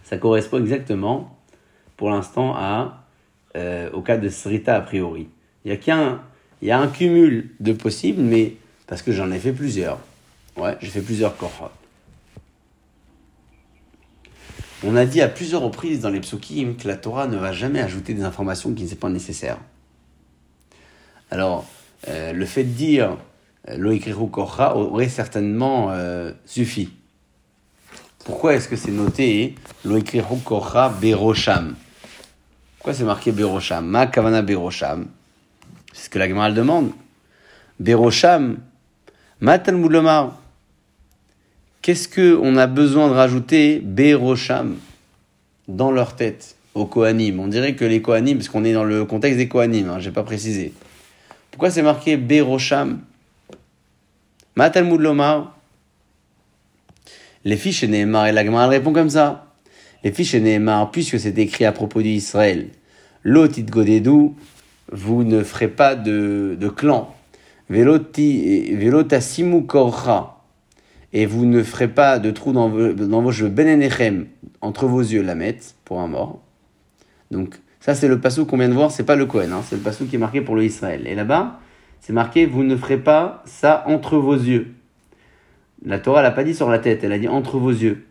[0.04, 1.38] Ça correspond exactement,
[1.98, 2.56] pour l'instant,
[3.56, 5.28] euh, au cas de Srita a priori.
[5.66, 6.22] Il y a qu'un,
[6.62, 8.56] il y a un cumul de possibles, mais
[8.88, 10.00] parce que j'en ai fait plusieurs.
[10.56, 11.70] Ouais, j'ai fait plusieurs korot.
[14.86, 17.80] On a dit à plusieurs reprises dans les psukim que la Torah ne va jamais
[17.80, 19.60] ajouter des informations qui ne sont pas nécessaires.
[21.32, 21.66] Alors,
[22.10, 23.18] euh, le fait de dire
[23.68, 26.90] Lo ikrihu korcha aurait certainement euh, suffi.
[28.26, 31.76] Pourquoi est-ce que c'est noté Lo ikrihu korcha berosham?
[32.78, 33.86] Pourquoi c'est marqué berosham?
[33.86, 35.08] Ma kavana berosham
[35.94, 36.92] C'est ce que la Gemara demande.
[37.80, 38.58] Berosham
[41.82, 44.78] Qu'est-ce que on a besoin de rajouter berosham
[45.70, 47.40] dans leur tête aux Kohanim?
[47.40, 50.12] On dirait que les Kohanim, parce qu'on est dans le contexte des Kohanim, hein, j'ai
[50.12, 50.74] pas précisé.
[51.52, 53.00] Pourquoi c'est marqué berosham?
[54.56, 55.58] Ma Talmud Lomar.
[57.44, 59.48] Les fiches Nehemar, et la Gemara répond comme ça.
[60.04, 62.70] Les fiches Nehemar, puisque c'est écrit à propos d'Israël,
[63.24, 64.36] Lotit Godedou,
[64.92, 67.14] vous ne ferez pas de, de clan.
[67.70, 70.38] Velotasimu Korcha,
[71.14, 73.50] et vous ne ferez pas de trou dans vos, dans vos cheveux.
[73.50, 74.28] Benenechem,
[74.62, 76.42] entre vos yeux, la mettre pour un mort.
[77.32, 79.76] Donc, ça, c'est le passou qu'on vient de voir, c'est pas le Kohen, hein, c'est
[79.76, 81.08] le passou qui est marqué pour le Israël.
[81.08, 81.60] Et là-bas,
[82.04, 84.74] c'est marqué, vous ne ferez pas ça entre vos yeux.
[85.86, 88.06] La Torah l'a pas dit sur la tête, elle a dit entre vos yeux.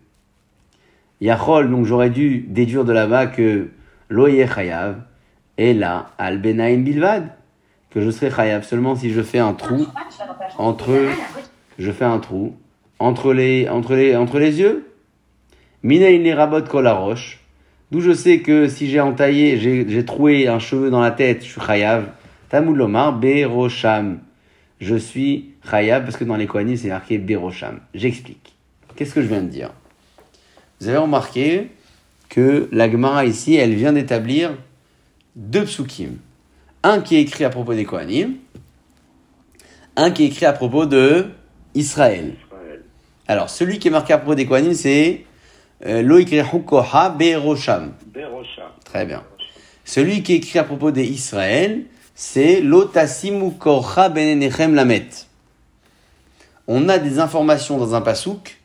[1.20, 3.68] Yachol, donc j'aurais dû déduire de là-bas que
[4.08, 4.96] loye chayav,
[5.58, 7.36] et là, al benaim bilvad,
[7.90, 9.86] que je serai chayav seulement si je fais un trou
[10.56, 10.94] entre,
[11.78, 12.56] je fais un trou
[12.98, 14.86] entre les, entre les, entre les yeux.
[15.82, 17.40] Minaïn les rabot roche,
[17.90, 21.50] d'où je sais que si j'ai entaillé, j'ai troué un cheveu dans la tête, je
[21.50, 22.06] suis chayav.
[22.52, 24.20] Tamud lomar berosham.
[24.78, 27.80] Je suis chayav parce que dans les Kohanim c'est marqué berosham.
[27.94, 28.54] J'explique.
[28.94, 29.70] Qu'est-ce que je viens de dire?
[30.78, 31.70] Vous avez remarqué
[32.28, 34.50] que la Gemara ici, elle vient d'établir
[35.34, 36.18] deux psukim.
[36.82, 38.34] Un qui est écrit à propos des Kohanim,
[39.96, 41.28] un qui est écrit à propos de
[41.74, 42.34] Israël.
[43.28, 45.24] Alors, celui qui est marqué à propos des Kohanim, c'est
[45.86, 47.94] euh, Lo ikrehu koha berosham.
[48.84, 49.22] Très bien.
[49.86, 55.08] Celui qui est écrit à propos des Israël, c'est Lotasimu kocha benenechem lamet.
[56.66, 58.58] On a des informations dans un pasouk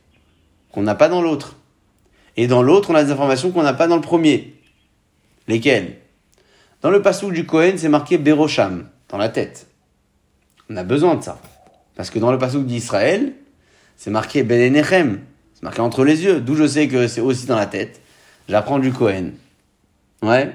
[0.71, 1.55] qu'on n'a pas dans l'autre.
[2.35, 4.55] Et dans l'autre, on a des informations qu'on n'a pas dans le premier.
[5.47, 5.97] Lesquelles?
[6.81, 9.67] Dans le pasouk du Kohen, c'est marqué Berosham, dans la tête.
[10.69, 11.39] On a besoin de ça.
[11.95, 13.33] Parce que dans le pasouk d'Israël,
[13.95, 15.21] c'est marqué Benenechem.
[15.55, 16.39] C'est marqué entre les yeux.
[16.39, 17.99] D'où je sais que c'est aussi dans la tête.
[18.47, 19.33] J'apprends du Kohen.
[20.21, 20.53] Ouais?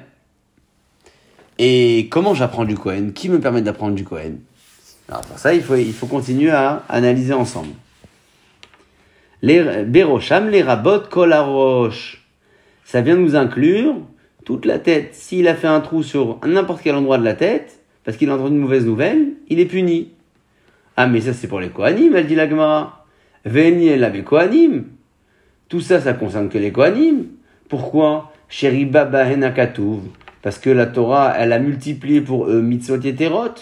[1.58, 3.10] Et comment j'apprends du Cohen?
[3.14, 4.36] Qui me permet d'apprendre du Cohen?
[5.08, 7.72] Alors pour ça, il faut, il faut continuer à analyser ensemble.
[9.42, 12.22] Les Berosham, les rabot, kolarosh.
[12.84, 13.96] Ça vient nous inclure
[14.44, 15.14] toute la tête.
[15.14, 18.34] S'il a fait un trou sur n'importe quel endroit de la tête, parce qu'il a
[18.34, 20.10] entendu une mauvaise nouvelle, il est puni.
[20.96, 23.04] Ah, mais ça c'est pour les Kohanim, elle dit la Gemara.
[23.44, 24.84] Veni el ave Kohanim.
[25.68, 27.26] Tout ça, ça concerne que les Kohanim.
[27.68, 28.32] Pourquoi?
[28.48, 30.02] Sheriba Bahen Akatuv.
[30.42, 33.54] Parce que la Torah, elle a multiplié pour eux mitzvot et terot.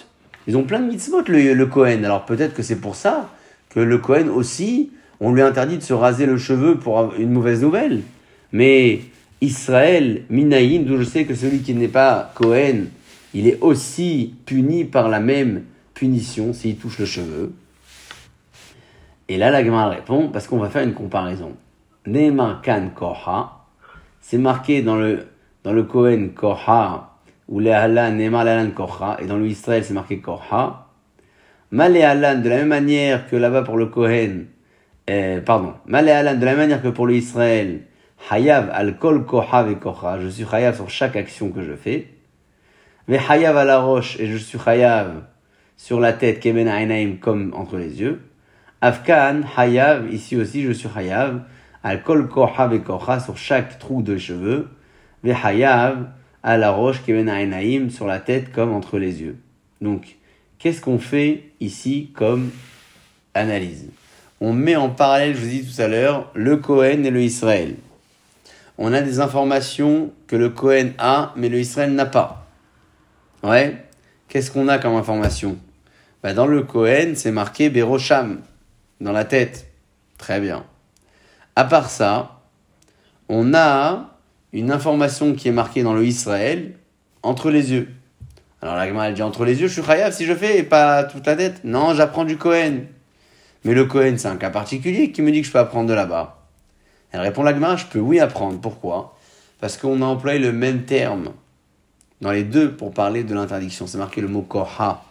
[0.46, 2.04] Ils ont plein de mitzvot, le, Kohen.
[2.04, 3.30] Alors peut-être que c'est pour ça
[3.68, 4.90] que le Kohen aussi,
[5.20, 8.00] on lui interdit de se raser le cheveu pour une mauvaise nouvelle.
[8.52, 9.00] Mais
[9.42, 12.88] Israël, Minaïm, d'où je sais que celui qui n'est pas Kohen,
[13.34, 15.62] il est aussi puni par la même
[15.94, 17.52] punition s'il touche le cheveu.
[19.28, 21.52] Et là, la Gemara répond, parce qu'on va faire une comparaison.
[22.06, 23.66] Neemar kan koha,
[24.20, 25.26] c'est marqué dans le,
[25.64, 27.18] dans le Kohen koha,
[27.48, 30.88] ou le halan, Neemar halan koha, et dans le Israël, c'est marqué koha.
[31.70, 34.46] Malé halan, de la même manière que là-bas pour le Kohen,
[35.08, 37.82] euh, pardon, Malé halan, de la même manière que pour le Israël,
[38.30, 42.08] hayav al kol koha ve koha, je suis hayav sur chaque action que je fais.
[43.10, 45.24] Vehayav à la roche, et je suis Hayav
[45.76, 48.20] sur la tête, Keben Ainaim, comme entre les yeux.
[48.80, 51.40] Afkan, Hayav, ici aussi je suis Hayav,
[51.82, 54.68] al kol koha vekoha, sur chaque trou de cheveux.
[55.22, 56.06] Vehayav,
[56.42, 59.38] à la roche, Ainaim, sur la tête, comme entre les yeux.
[59.80, 60.16] Donc,
[60.58, 62.50] qu'est-ce qu'on fait ici comme
[63.34, 63.88] analyse?
[64.40, 67.76] On met en parallèle, je vous dis tout à l'heure, le Cohen et le Israël.
[68.78, 72.46] On a des informations que le Cohen a, mais le Israël n'a pas.
[73.42, 73.84] Ouais.
[74.28, 75.58] Qu'est-ce qu'on a comme information?
[76.22, 78.40] Bah, Dans le Cohen, c'est marqué Berosham,
[79.00, 79.66] dans la tête.
[80.16, 80.64] Très bien.
[81.56, 82.40] À part ça,
[83.28, 84.10] on a
[84.52, 86.74] une information qui est marquée dans le Israël
[87.22, 87.88] entre les yeux.
[88.62, 91.04] Alors la elle dit entre les yeux, je suis chayav si je fais et pas
[91.04, 91.62] toute la tête.
[91.64, 92.80] Non, j'apprends du Cohen.
[93.64, 95.94] Mais le Cohen, c'est un cas particulier qui me dit que je peux apprendre de
[95.94, 96.46] là-bas.
[97.12, 98.60] Elle répond la je peux oui apprendre.
[98.60, 99.16] Pourquoi?
[99.60, 101.32] Parce qu'on a employé le même terme
[102.20, 103.86] dans les deux pour parler de l'interdiction.
[103.86, 105.04] C'est marqué le mot koha.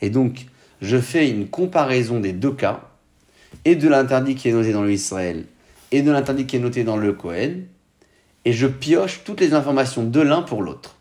[0.00, 0.46] Et donc,
[0.80, 2.80] je fais une comparaison des deux cas,
[3.64, 5.44] et de l'interdit qui est noté dans le Israël,
[5.90, 7.64] et de l'interdit qui est noté dans le Kohen,
[8.48, 10.96] et je pioche toutes les informations de l'un pour l'autre.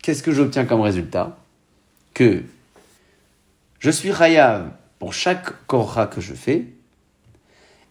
[0.00, 1.36] Qu'est-ce que j'obtiens comme résultat
[2.14, 2.44] Que
[3.80, 6.66] je suis Hayav pour chaque korha que je fais,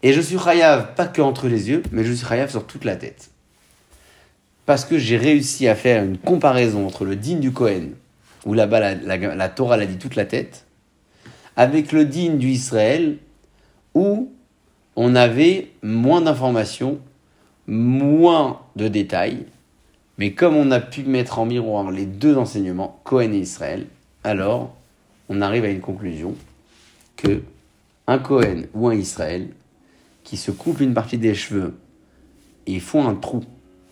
[0.02, 2.86] et je suis Hayav pas que entre les yeux, mais je suis Hayav sur toute
[2.86, 3.28] la tête
[4.64, 7.90] parce que j'ai réussi à faire une comparaison entre le digne du Cohen,
[8.46, 10.64] où là-bas la, Torah l'a dit toute la tête,
[11.54, 13.18] avec le digne du Israël,
[13.92, 14.32] où
[14.96, 16.98] on avait moins d'informations,
[17.66, 19.46] moins de détails,
[20.18, 23.86] mais comme on a pu mettre en miroir les deux enseignements, Cohen et Israël,
[24.22, 24.74] alors
[25.28, 26.34] on arrive à une conclusion
[27.16, 27.42] que
[28.06, 29.48] un Cohen ou un Israël
[30.22, 31.74] qui se coupe une partie des cheveux
[32.66, 33.44] et font un trou,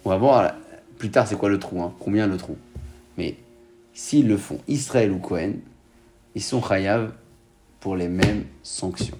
[0.04, 0.54] on va voir
[0.98, 2.56] plus tard, c'est quoi le trou hein Combien le trou
[3.18, 3.36] Mais
[3.92, 5.54] s'ils le font, Israël ou Cohen,
[6.34, 7.12] ils sont chayav
[7.80, 9.18] pour les mêmes sanctions.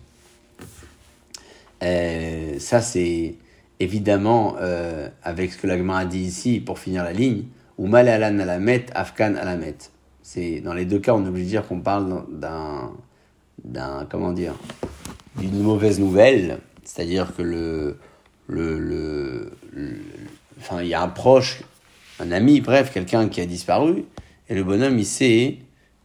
[1.82, 3.34] Euh, ça, c'est
[3.82, 7.44] évidemment euh, avec ce que l'agma a dit ici pour finir la ligne,
[7.78, 9.76] ou mal alan alamet, afkan alamet.
[10.22, 12.92] C'est dans les deux cas, on est obligé de dire qu'on parle d'un,
[13.64, 14.54] d'un comment dire,
[15.36, 17.98] d'une mauvaise nouvelle, c'est-à-dire que le,
[18.48, 19.52] le,
[20.58, 21.62] enfin, il y a un proche
[22.22, 24.04] un ami, bref, quelqu'un qui a disparu,
[24.48, 25.58] et le bonhomme, il s'est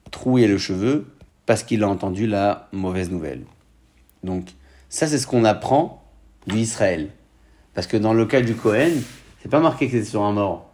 [0.09, 1.05] troué le cheveu
[1.45, 3.43] parce qu'il a entendu la mauvaise nouvelle.
[4.23, 4.49] Donc,
[4.89, 6.03] ça, c'est ce qu'on apprend
[6.47, 7.09] du Israël.
[7.77, 8.89] Parce que dans le cas du Cohen,
[9.39, 10.67] c'est pas marqué que c'est sur un mort.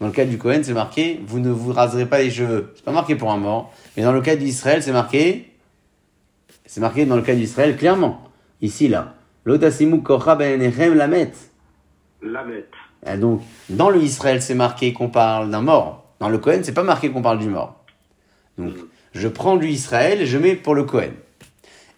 [0.00, 2.72] Dans le cas du Cohen, c'est marqué vous ne vous raserez pas les cheveux.
[2.74, 3.72] C'est pas marqué pour un mort.
[3.96, 5.52] Mais dans le cas d'Israël, c'est marqué
[6.66, 8.28] c'est marqué dans le cas d'Israël clairement.
[8.62, 9.14] Ici là.
[9.44, 11.30] L'otasimu kocha ben lamet.
[12.20, 12.64] Lamet.
[13.06, 16.04] Et donc, dans le Israël, c'est marqué qu'on parle d'un mort.
[16.18, 17.84] Dans le Cohen, c'est pas marqué qu'on parle du mort.
[18.58, 18.72] Donc,
[19.14, 21.12] je prends du Israël et je mets pour le Cohen.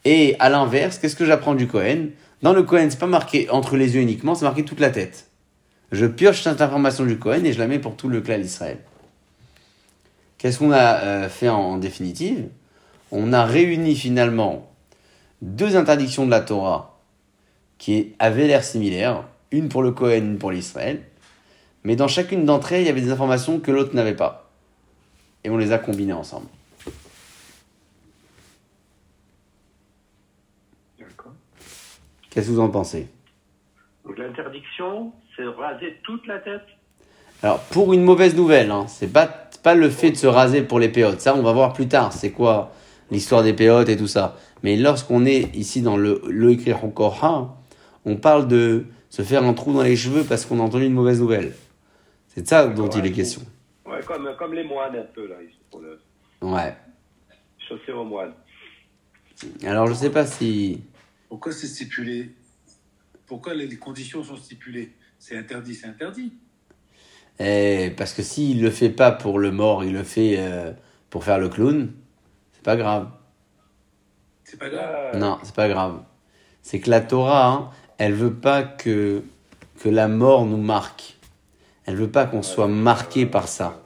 [0.04, 2.08] Et à l'inverse, qu'est-ce que j'apprends du Cohen?
[2.42, 5.28] Dans le Cohen, c'est pas marqué entre les yeux uniquement, c'est marqué toute la tête.
[5.92, 8.78] Je pioche cette information du Cohen et je la mets pour tout le clan d'Israël.
[10.38, 12.48] Qu'est-ce qu'on a euh, fait en, définitive?
[13.12, 14.72] On a réuni finalement
[15.40, 16.98] deux interdictions de la Torah
[17.78, 21.02] qui avaient l'air similaires une pour le Cohen, une pour l'Israël.
[21.84, 24.50] Mais dans chacune d'entre elles, il y avait des informations que l'autre n'avait pas.
[25.44, 26.46] Et on les a combinées ensemble.
[32.32, 33.08] Qu'est-ce que vous en pensez?
[34.06, 36.62] Donc l'interdiction, c'est raser toute la tête
[37.42, 39.26] Alors, pour une mauvaise nouvelle, hein, c'est pas,
[39.62, 41.20] pas le fait de se raser pour les péotes.
[41.20, 42.12] Ça, on va voir plus tard.
[42.14, 42.72] C'est quoi
[43.10, 44.36] l'histoire des péotes et tout ça.
[44.62, 46.56] Mais lorsqu'on est ici dans le, le
[48.04, 50.94] on parle de se faire un trou dans les cheveux parce qu'on a entendu une
[50.94, 51.52] mauvaise nouvelle.
[52.28, 53.42] C'est de ça dont il est question.
[53.84, 55.36] Ouais, comme, comme les moines un peu là.
[55.70, 56.00] Pour le...
[56.40, 56.74] Ouais.
[57.68, 58.32] Chausser aux moines.
[59.66, 60.82] Alors je sais pas si.
[61.32, 62.34] Pourquoi c'est stipulé?
[63.24, 64.92] Pourquoi les conditions sont stipulées?
[65.18, 66.34] C'est interdit, c'est interdit.
[67.38, 70.74] Eh, parce que s'il le fait pas pour le mort, il le fait euh,
[71.08, 71.90] pour faire le clown,
[72.52, 73.08] c'est pas grave.
[74.44, 75.16] C'est pas grave.
[75.16, 76.02] Non, c'est pas grave.
[76.60, 79.22] C'est que la Torah, hein, elle veut pas que,
[79.80, 81.16] que la mort nous marque.
[81.86, 83.82] Elle veut pas qu'on soit marqué par ça.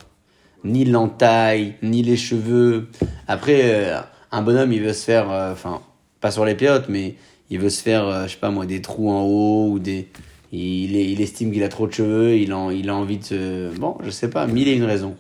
[0.65, 2.89] Ni l'entaille, ni les cheveux.
[3.29, 4.01] Après, euh,
[4.33, 5.81] un bonhomme, il veut se faire, euh, enfin,
[6.21, 7.15] pas sur les périodes, mais
[7.51, 10.09] il veut se faire, euh, je sais pas moi, des trous en haut ou des.
[10.53, 13.77] Il, il estime qu'il a trop de cheveux, il, en, il a envie de se.
[13.79, 15.17] Bon, je sais pas, mille et une raisons.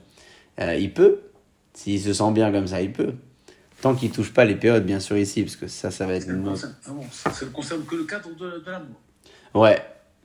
[0.58, 1.20] il peut.
[1.74, 3.12] S'il se sent bien comme ça, il peut.
[3.82, 6.14] Tant qu'il ne touche pas les périodes, bien sûr, ici, parce que ça, ça va
[6.14, 6.24] être...
[6.24, 6.54] Ça ne
[7.26, 9.62] ah concerne que le cadre de, la mort.
[9.62, 9.78] Ouais,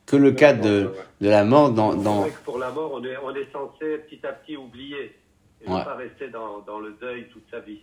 [0.05, 1.93] que le cadre de, de la mort dans...
[1.93, 2.25] dans...
[2.45, 5.17] pour la mort, on est, on est censé petit à petit oublier.
[5.63, 5.83] Et ne Ouais.
[5.83, 7.81] pas rester dans, dans le deuil toute sa vie.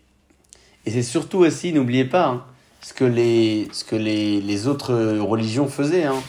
[0.87, 2.46] Et c'est surtout aussi, n'oubliez pas, hein,
[2.80, 6.04] ce que les, ce que les, les autres religions faisaient.
[6.04, 6.22] Hein.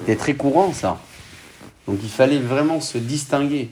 [0.00, 0.98] C'était très courant, ça.
[1.86, 3.70] Donc il fallait vraiment se distinguer.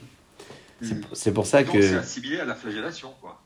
[1.13, 1.97] C'est pour ça Donc c'est que.
[1.97, 3.41] assimilé à la flagellation, quoi.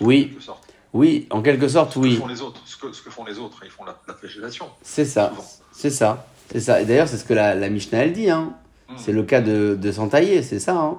[0.00, 0.24] Oui.
[0.24, 0.64] En quelque sorte.
[0.94, 2.16] Oui, en quelque sorte, Ce que oui.
[2.16, 4.66] font les autres, ce que, ce que font les autres, ils font la, la flagellation.
[4.82, 5.32] C'est ça.
[5.72, 6.26] C'est ça.
[6.50, 6.80] C'est ça.
[6.80, 8.30] Et d'ailleurs, c'est ce que la, la Mishnah, elle dit.
[8.30, 8.54] Hein.
[8.88, 8.94] Mm.
[8.96, 10.76] C'est le cas de, de s'entailler, c'est ça.
[10.76, 10.98] Hein.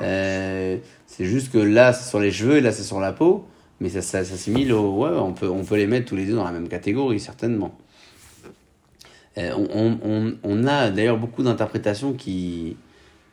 [0.00, 3.46] Euh, c'est juste que là, c'est sur les cheveux et là, c'est sur la peau.
[3.82, 4.92] Mais ça, ça s'assimile au.
[4.92, 7.76] Ouais, on peut, on peut les mettre tous les deux dans la même catégorie, certainement.
[9.38, 12.76] Euh, on, on, on, a d'ailleurs beaucoup d'interprétations qui,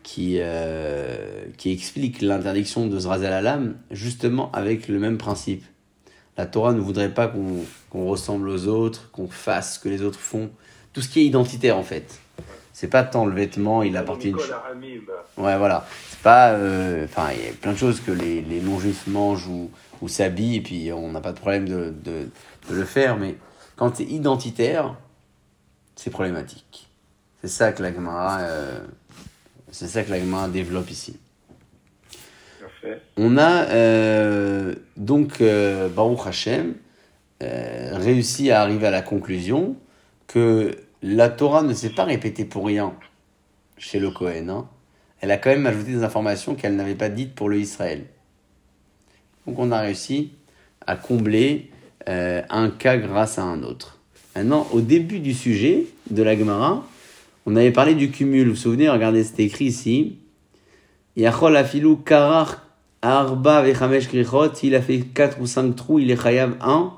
[0.01, 5.63] qui, euh, qui expliquent l'interdiction de se raser la lame, justement avec le même principe.
[6.35, 7.57] La Torah ne voudrait pas qu'on
[7.91, 10.49] qu'on ressemble aux autres, qu'on fasse ce que les autres font.
[10.93, 12.19] Tout ce qui est identitaire, en fait.
[12.73, 14.35] C'est pas tant le vêtement, il apporte une.
[14.39, 15.01] Aramim,
[15.37, 15.85] Ouais, voilà.
[16.09, 16.53] C'est pas.
[16.53, 19.69] euh, il y a plein de choses que les, les non-juifs mangent ou,
[20.01, 22.29] ou s'habillent, et puis on n'a pas de problème de, de,
[22.69, 23.35] de le faire, mais
[23.75, 24.95] quand c'est identitaire,
[25.95, 26.89] c'est problématique.
[27.41, 28.79] C'est ça que la Gemara, euh,
[29.71, 31.17] c'est ça que la Gemara développe ici.
[32.59, 33.01] Parfait.
[33.17, 36.75] On a euh, donc, euh, Baruch Hashem,
[37.41, 39.77] réussi à arriver à la conclusion
[40.27, 42.93] que la Torah ne s'est pas répétée pour rien
[43.77, 44.49] chez le Cohen.
[44.49, 44.67] hein.
[45.21, 48.05] Elle a quand même ajouté des informations qu'elle n'avait pas dites pour le Israël.
[49.49, 50.29] Donc on a réussi
[50.85, 51.71] à combler
[52.07, 53.97] euh, un cas grâce à un autre.
[54.35, 56.85] Maintenant, au début du sujet de la Gemara,
[57.47, 58.43] on avait parlé du cumul.
[58.43, 60.17] Vous vous souvenez, regardez, c'était écrit ici.
[61.17, 61.31] S'il a
[64.81, 66.93] fait 4 ou 5 trous, il est chayav 1.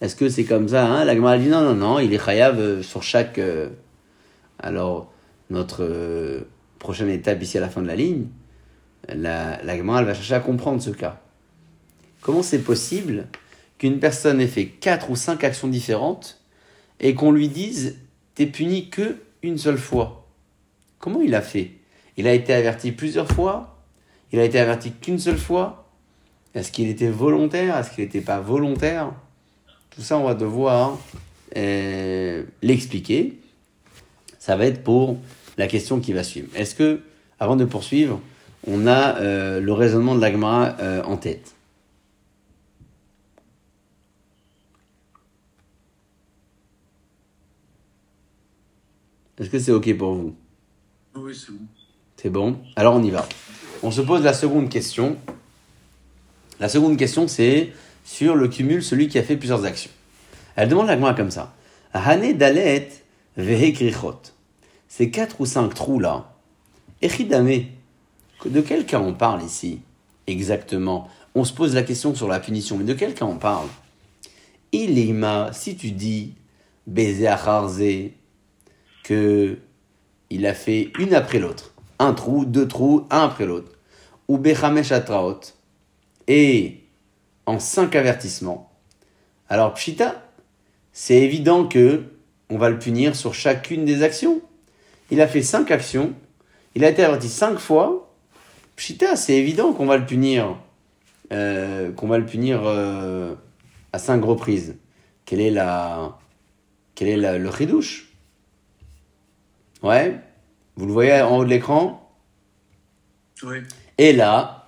[0.00, 1.04] Est-ce que c'est comme ça hein?
[1.04, 3.40] La Gemara dit non, non, non, il est chayav euh, sur chaque.
[3.40, 3.70] euh,
[4.60, 5.12] Alors,
[5.50, 6.44] notre
[6.78, 8.26] prochaine étape ici à la fin de la ligne,
[9.08, 11.20] la, Gemara va chercher à comprendre ce cas.
[12.26, 13.28] Comment c'est possible
[13.78, 16.40] qu'une personne ait fait 4 ou 5 actions différentes
[16.98, 17.98] et qu'on lui dise
[18.34, 20.26] t'es puni que une seule fois?
[20.98, 21.70] Comment il a fait?
[22.16, 23.78] Il a été averti plusieurs fois?
[24.32, 25.88] Il a été averti qu'une seule fois?
[26.56, 27.76] Est-ce qu'il était volontaire?
[27.76, 29.12] Est-ce qu'il n'était pas volontaire?
[29.90, 30.98] Tout ça, on va devoir
[31.56, 33.38] euh, l'expliquer.
[34.40, 35.16] Ça va être pour
[35.58, 36.48] la question qui va suivre.
[36.56, 37.02] Est-ce que,
[37.38, 38.20] avant de poursuivre,
[38.66, 41.55] on a euh, le raisonnement de l'Agmara euh, en tête?
[49.38, 50.34] Est-ce que c'est OK pour vous?
[51.14, 51.66] Oui, c'est bon.
[52.16, 52.58] C'est bon?
[52.76, 53.28] Alors on y va.
[53.82, 55.16] On se pose la seconde question.
[56.58, 57.72] La seconde question, c'est
[58.04, 59.90] sur le cumul, celui qui a fait plusieurs actions.
[60.54, 61.54] Elle demande la Gemara comme ça.
[61.92, 62.88] Hane dalet
[63.36, 64.20] vehekrichot.
[64.88, 66.32] Ces quatre ou cinq trous-là,
[67.02, 67.64] echidame,
[68.44, 69.80] de quel cas on parle ici
[70.26, 71.08] Exactement?
[71.34, 73.68] On se pose la question sur la punition, mais de quel cas on parle
[74.72, 76.34] Ilima, si tu dis
[76.86, 77.82] baiser acharze,
[79.06, 79.58] que
[80.30, 81.72] il a fait une après l'autre.
[82.00, 83.70] Un trou, deux trous, un après l'autre.
[84.26, 85.38] Ou bechamesh atraot.
[86.26, 86.80] Et
[87.46, 88.72] en cinq avertissements.
[89.48, 90.28] Alors, pshita,
[90.92, 92.02] c'est évident que
[92.50, 94.40] on va le punir sur chacune des actions.
[95.12, 96.12] Il a fait cinq actions.
[96.74, 98.12] Il a été averti cinq fois.
[98.74, 100.58] Pshita, c'est évident qu'on va le punir,
[101.32, 103.36] euh, qu'on va le punir euh,
[103.92, 104.74] à cinq reprises.
[105.24, 106.18] Quelle est la,
[106.96, 108.05] quel est le chidouche
[109.82, 110.18] Ouais,
[110.76, 112.10] vous le voyez en haut de l'écran.
[113.42, 113.58] Oui.
[113.98, 114.66] Et là,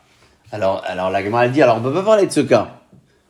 [0.53, 2.81] alors, alors la Gemara dit, alors on peut pas parler de ce cas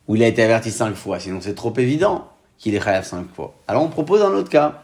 [0.07, 3.27] où il a été averti cinq fois, sinon c'est trop évident qu'il est chayav cinq
[3.35, 3.55] fois.
[3.69, 4.83] Alors on propose un autre cas.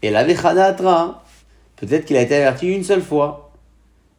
[0.00, 1.24] Et la Vechadatra,
[1.76, 3.52] peut-être qu'il a été averti une seule fois.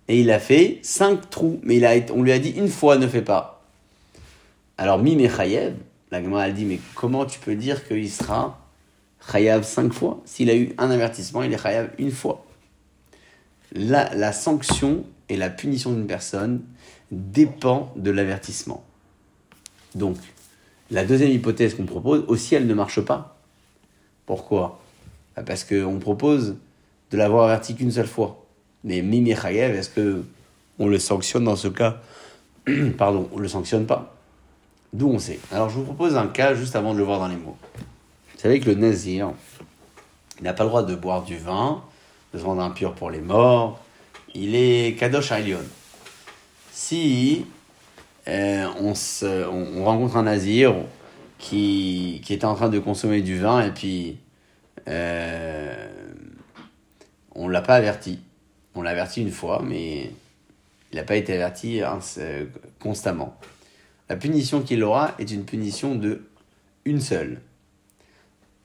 [0.07, 2.97] Et il a fait cinq trous, mais il a on lui a dit une fois
[2.97, 3.63] ne fais pas.
[4.77, 5.75] Alors Mime Chayev,
[6.11, 8.59] la Gemara elle dit, mais comment tu peux dire qu'il sera
[9.31, 12.45] chayav cinq fois S'il a eu un avertissement, il est chayav une fois.
[13.73, 16.61] La, la sanction et la punition d'une personne
[17.11, 18.83] dépend de l'avertissement.
[19.95, 20.17] Donc,
[20.91, 23.37] la deuxième hypothèse qu'on propose, aussi, elle ne marche pas.
[24.25, 24.79] Pourquoi?
[25.35, 26.55] Bah, Parce qu'on propose
[27.11, 28.45] de l'avoir averti qu'une seule fois.
[28.83, 30.23] Mais Mimi Chayev, est-ce que
[30.77, 32.01] on le sanctionne dans ce cas?
[32.97, 34.15] Pardon, on le sanctionne pas.
[34.93, 35.39] D'où on sait.
[35.51, 37.57] Alors, je vous propose un cas juste avant de le voir dans les mots.
[38.39, 39.33] Vous savez que le nazir,
[40.39, 41.83] n'a pas le droit de boire du vin,
[42.33, 43.83] de se rendre impur pour les morts.
[44.33, 45.59] Il est Kadosh Ailion.
[46.71, 47.45] Si
[48.29, 50.73] euh, on, rencontre un nazir
[51.37, 54.19] qui, qui en train de consommer du vin et puis
[54.87, 55.89] euh,
[57.35, 58.21] on l'a pas averti.
[58.73, 60.13] On l'a averti une fois, mais
[60.93, 61.99] Il n'a pas été averti hein,
[62.79, 63.37] constamment.
[64.07, 66.21] La punition qu'il aura est une punition de
[66.85, 67.41] une seule.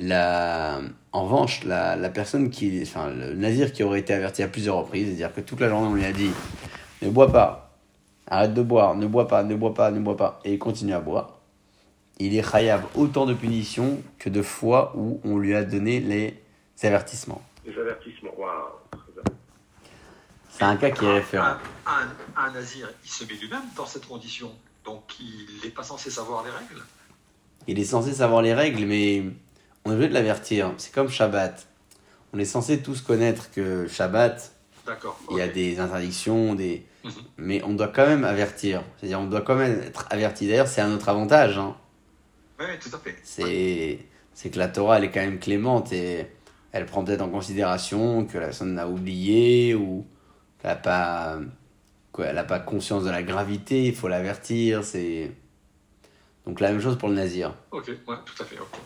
[0.00, 0.80] La,
[1.12, 4.76] en revanche, la, la personne qui, enfin, le nazir qui aurait été averti à plusieurs
[4.76, 6.30] reprises, c'est-à-dire que toute la journée on lui a dit
[7.02, 7.70] ne bois pas,
[8.26, 10.94] arrête de boire, ne bois pas, ne bois pas, ne bois pas, et il continue
[10.94, 11.38] à boire.
[12.18, 16.40] Il est khayab autant de punitions que de fois où on lui a donné les
[16.82, 17.42] avertissements.
[17.64, 18.30] Les avertissements.
[18.36, 18.50] Waouh.
[20.50, 21.56] C'est un cas qui est référent.
[21.86, 24.52] Un, un- un nazir, il se met lui-même dans cette condition.
[24.84, 26.82] Donc il n'est pas censé savoir les règles.
[27.66, 29.24] Il est censé savoir les règles, mais
[29.84, 30.72] on est obligé de l'avertir.
[30.78, 31.66] C'est comme Shabbat.
[32.32, 34.52] On est censé tous connaître que Shabbat,
[35.30, 36.84] il y a des interdictions, des...
[37.04, 37.12] Mhm.
[37.36, 38.82] mais on doit quand même avertir.
[38.98, 40.48] C'est-à-dire, on doit quand même être averti.
[40.48, 41.58] D'ailleurs, c'est un autre avantage.
[41.58, 41.76] hein.
[42.58, 43.16] Oui, tout à fait.
[44.36, 46.26] C'est que la Torah, elle est quand même clémente et
[46.72, 50.04] elle prend peut-être en considération que la personne a oublié ou
[50.60, 51.38] qu'elle n'a pas,
[52.10, 53.84] quoi, elle a pas conscience de la gravité.
[53.86, 54.82] Il faut l'avertir.
[54.82, 55.30] C'est
[56.46, 57.54] donc la même chose pour le nazir.
[57.70, 58.58] Ok, ouais, tout à fait.
[58.58, 58.78] ok.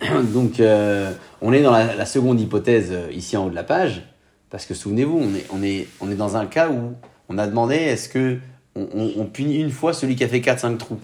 [0.32, 4.02] Donc, euh, on est dans la, seconde hypothèse euh, ici en haut de la page,
[4.48, 5.20] parce que souvenez-vous,
[5.52, 6.94] on est, dans un cas où
[7.28, 8.38] on a demandé est-ce que
[8.76, 11.00] on, punit une fois celui qui a fait 4-5 trous?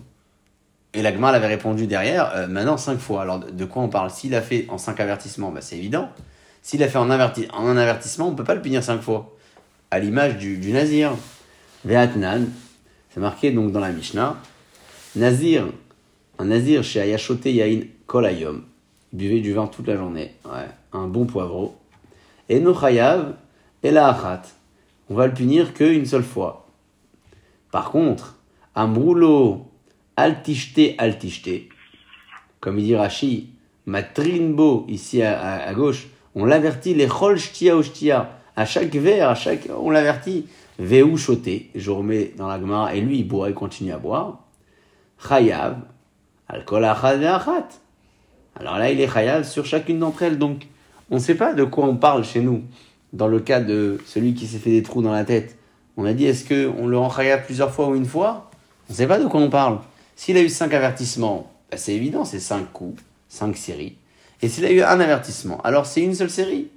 [0.94, 3.22] Et la Gemara avait répondu derrière euh, maintenant 5 fois.
[3.22, 4.10] Alors, de, quoi on parle?
[4.10, 6.08] S'il a fait en 5 avertissements, bah, c'est évident.
[6.62, 9.36] S'il a fait en, un avertissement, on ne peut pas le punir 5 fois.
[9.90, 11.12] À l'image du, Nazir.
[11.84, 12.46] Ve'atnan,
[13.10, 14.36] c'est marqué donc dans la Mishnah.
[15.14, 15.66] Nazir,
[16.38, 18.62] un Nazir chez Ayashote Yain Kolayom.
[19.16, 20.34] Buvait du vin toute la journée.
[20.44, 21.74] Ouais, un bon poivreau.
[22.50, 23.32] Et no chayav
[23.82, 24.42] et la achat.
[25.08, 26.66] On va le punir qu'une seule fois.
[27.70, 28.36] Par contre,
[28.74, 29.70] Amroulo
[30.18, 31.48] altishte altishte,
[32.60, 33.48] comme il dit Rashi,
[33.86, 38.38] matrinbo ici à, gauche, on l'avertit les chol shtia shtia.
[38.54, 40.46] À chaque verre, à chaque, on l'avertit.
[40.78, 44.40] Veu choté, je remets dans la gemara, et lui il boit, il continue à boire.
[45.26, 45.78] Chayav,
[46.48, 47.68] alcool achat.
[48.58, 50.38] Alors là, il est chayav sur chacune d'entre elles.
[50.38, 50.66] Donc,
[51.10, 52.62] on ne sait pas de quoi on parle chez nous.
[53.12, 55.56] Dans le cas de celui qui s'est fait des trous dans la tête,
[55.96, 58.50] on a dit est-ce qu'on le rend chayav plusieurs fois ou une fois?
[58.88, 59.78] On ne sait pas de quoi on parle.
[60.16, 63.96] S'il a eu cinq avertissements, bah, c'est évident, c'est cinq coups, cinq séries.
[64.42, 66.68] Et s'il a eu un avertissement, alors c'est une seule série.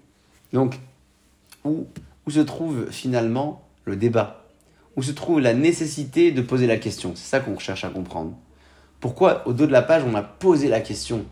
[0.53, 0.79] Donc,
[1.63, 1.87] où,
[2.25, 4.45] où se trouve finalement le débat?
[4.95, 7.13] Où se trouve la nécessité de poser la question?
[7.15, 8.33] C'est ça qu'on cherche à comprendre.
[8.99, 11.25] Pourquoi, au dos de la page, on a posé la question?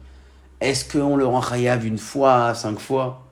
[0.59, 3.27] Est-ce qu'on le rend chayav une fois, cinq fois?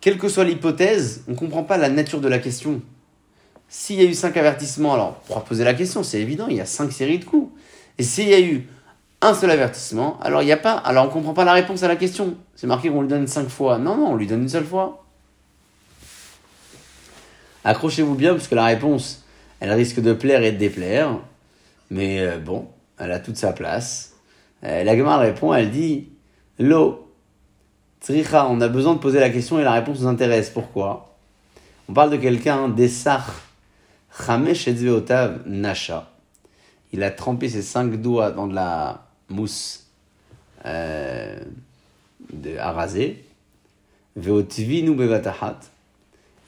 [0.00, 2.82] Quelle que soit l'hypothèse, on ne comprend pas la nature de la question.
[3.68, 6.56] S'il y a eu cinq avertissements, alors, on pourra poser la question, c'est évident, il
[6.56, 7.50] y a cinq séries de coups.
[7.98, 8.68] Et s'il y a eu
[9.20, 11.88] un seul avertissement, alors il a pas, alors on ne comprend pas la réponse à
[11.88, 12.36] la question.
[12.54, 13.78] C'est marqué qu'on lui donne cinq fois.
[13.78, 15.04] Non, non, on lui donne une seule fois.
[17.64, 19.24] Accrochez-vous bien, parce que la réponse,
[19.60, 21.18] elle risque de plaire et de déplaire.
[21.90, 22.68] Mais euh, bon,
[22.98, 24.14] elle a toute sa place.
[24.64, 26.08] Euh, la répond, elle dit
[26.58, 27.08] Lo,
[28.00, 30.50] Tzricha, on a besoin de poser la question et la réponse nous intéresse.
[30.50, 31.16] Pourquoi?
[31.88, 33.24] On parle de quelqu'un, Dessach,
[34.26, 36.10] Chamesh Etzveotav Nasha.
[36.92, 39.86] Il a trempé ses cinq doigts dans de la mousse
[40.64, 41.38] euh,
[42.32, 43.24] de, à raser.
[44.16, 45.60] Bevatahat.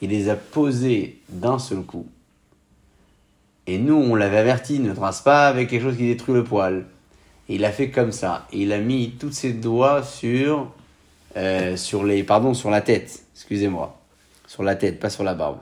[0.03, 2.07] Il les a posés d'un seul coup.
[3.67, 6.87] Et nous, on l'avait averti, ne trace pas avec quelque chose qui détruit le poil.
[7.51, 8.47] Il a fait comme ça.
[8.53, 10.73] Il a mis tous ses doigts sur,
[11.37, 13.25] euh, sur les, pardon, sur la tête.
[13.35, 13.99] Excusez-moi.
[14.47, 15.59] Sur la tête, pas sur la barbe.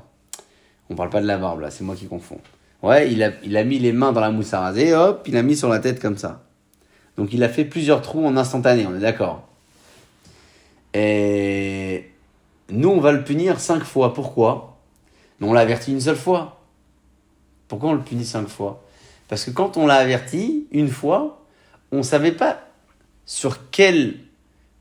[0.91, 2.41] On parle pas de la barbe là, c'est moi qui confonds.
[2.83, 5.37] Ouais, il a, il a mis les mains dans la mousse à raser, hop, il
[5.37, 6.43] a mis sur la tête comme ça.
[7.17, 9.49] Donc il a fait plusieurs trous en instantané, on est d'accord.
[10.95, 12.11] Et
[12.71, 14.15] nous, on va le punir cinq fois.
[14.15, 14.77] Pourquoi?
[15.41, 16.61] Mais on l'a averti une seule fois.
[17.67, 18.85] Pourquoi on le punit cinq fois?
[19.29, 21.38] Parce que quand on l'a averti une fois,
[21.93, 22.61] on ne savait pas
[23.27, 24.15] sur quelle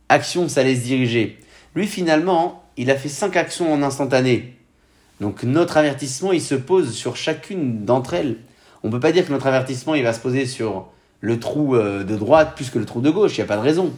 [0.10, 1.38] action ça allait se diriger.
[1.76, 4.56] Lui, finalement, il a fait cinq actions en instantané.
[5.20, 8.38] Donc notre avertissement, il se pose sur chacune d'entre elles.
[8.84, 10.88] On ne peut pas dire que notre avertissement, il va se poser sur
[11.20, 13.38] le trou euh, de droite plus que le trou de gauche.
[13.38, 13.92] Il n'y a pas de raison.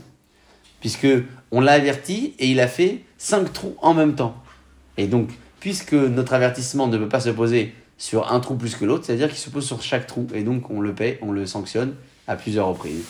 [0.79, 1.07] Puisque
[1.51, 4.35] on l'a averti et il a fait cinq trous en même temps.
[4.97, 5.29] Et donc,
[5.59, 9.27] puisque notre avertissement ne peut pas se poser sur un trou plus que l'autre, c'est-à-dire
[9.27, 10.27] qu'il se pose sur chaque trou.
[10.33, 11.95] Et donc, on le paie, on le sanctionne
[12.29, 13.03] à plusieurs reprises.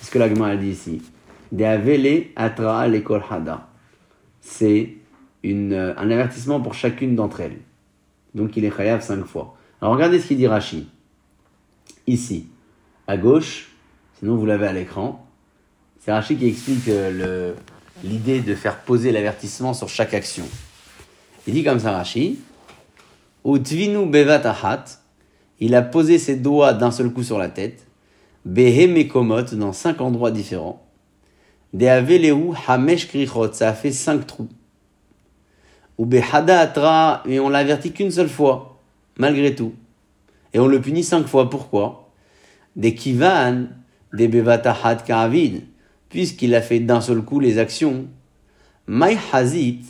[0.00, 1.00] C'est ce que l'agma a dit ici.
[3.30, 3.68] Hada.
[4.40, 4.94] C'est
[5.44, 7.58] euh, un avertissement pour chacune d'entre elles.
[8.34, 9.56] Donc, il est chayav cinq fois.
[9.80, 10.88] Alors, regardez ce qu'il dit Rashi.
[12.08, 12.48] Ici,
[13.06, 13.70] à gauche,
[14.18, 15.24] sinon vous l'avez à l'écran.
[16.00, 17.54] C'est Rashi qui explique euh,
[18.02, 20.46] l'idée de faire poser l'avertissement sur chaque action.
[21.46, 22.40] Il dit comme ça, Rashi.
[23.44, 24.84] Ou tvinu bevat ahat,
[25.60, 27.86] il a posé ses doigts d'un seul coup sur la tête.
[28.44, 30.82] Behe mekomot, dans cinq endroits différents.
[31.72, 32.36] De aveleu
[32.66, 34.48] hamesh krichot, ça a fait cinq trous.
[35.96, 38.78] Ou behada atra, et on l'a averti qu'une seule fois,
[39.16, 39.72] malgré tout.
[40.52, 42.10] Et on le punit cinq fois, pourquoi?
[42.76, 43.68] Des kivan,
[44.12, 45.62] des bevatahat karavid,
[46.08, 48.06] puisqu'il a fait d'un seul coup les actions.
[48.86, 49.80] Mai hazit,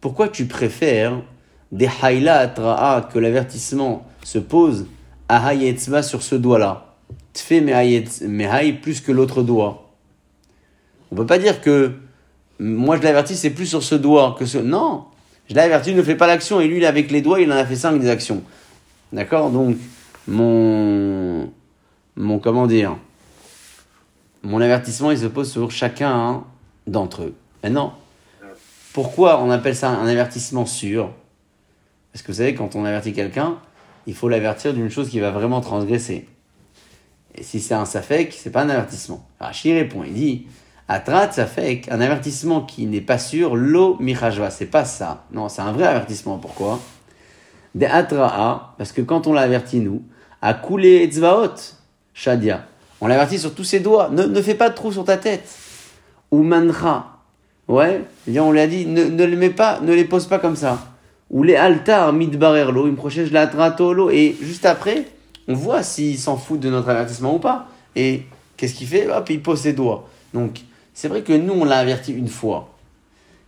[0.00, 1.20] pourquoi tu préfères
[1.72, 4.86] des hayla atra'a que l'avertissement se pose
[5.28, 6.83] à hayetzva sur ce doigt-là?
[7.34, 9.92] Tfe mehai plus que l'autre doigt.
[11.10, 11.92] On peut pas dire que
[12.58, 14.58] moi je l'avertis c'est plus sur ce doigt que ce.
[14.58, 15.04] Non,
[15.48, 17.56] je l'ai averti, il ne fait pas l'action et lui avec les doigts il en
[17.56, 18.42] a fait cinq des actions.
[19.12, 19.76] D'accord Donc
[20.26, 21.50] mon
[22.16, 22.96] mon comment dire
[24.42, 26.44] mon avertissement il se pose sur chacun hein,
[26.86, 27.34] d'entre eux.
[27.62, 27.98] Maintenant,
[28.92, 31.10] pourquoi on appelle ça un avertissement sûr?
[32.12, 33.58] Parce que vous savez, quand on avertit quelqu'un,
[34.06, 36.28] il faut l'avertir d'une chose qui va vraiment transgresser.
[37.36, 39.26] Et si c'est un safek, c'est pas un avertissement.
[39.40, 40.46] Rashi répond, il dit
[40.86, 45.24] Atrat safek, un avertissement qui n'est pas sûr, lo mirajva, c'est pas ça.
[45.32, 46.38] Non, c'est un vrai avertissement.
[46.38, 46.78] Pourquoi?
[47.74, 50.02] De atra'a, parce que quand on l'avertit nous,
[50.42, 51.54] a coulé etzvaot,
[52.12, 52.66] shadia.
[53.00, 54.10] On l'avertit sur tous ses doigts.
[54.10, 55.48] Ne, ne fais pas de trou sur ta tête.
[56.30, 57.22] Ou manra.
[57.66, 60.56] Ouais, on lui a dit, ne, ne les mets pas, ne les pose pas comme
[60.56, 60.78] ça.
[61.30, 64.10] Ou les altar midbarerlo, une prochaine la tratolo.
[64.10, 65.06] Et juste après,
[65.48, 67.68] on voit s'il s'en fout de notre avertissement ou pas.
[67.96, 68.22] Et
[68.56, 69.10] qu'est-ce qu'il fait?
[69.10, 70.08] Hop, il pose ses doigts.
[70.32, 70.60] Donc,
[70.94, 72.74] c'est vrai que nous, on l'a averti une fois.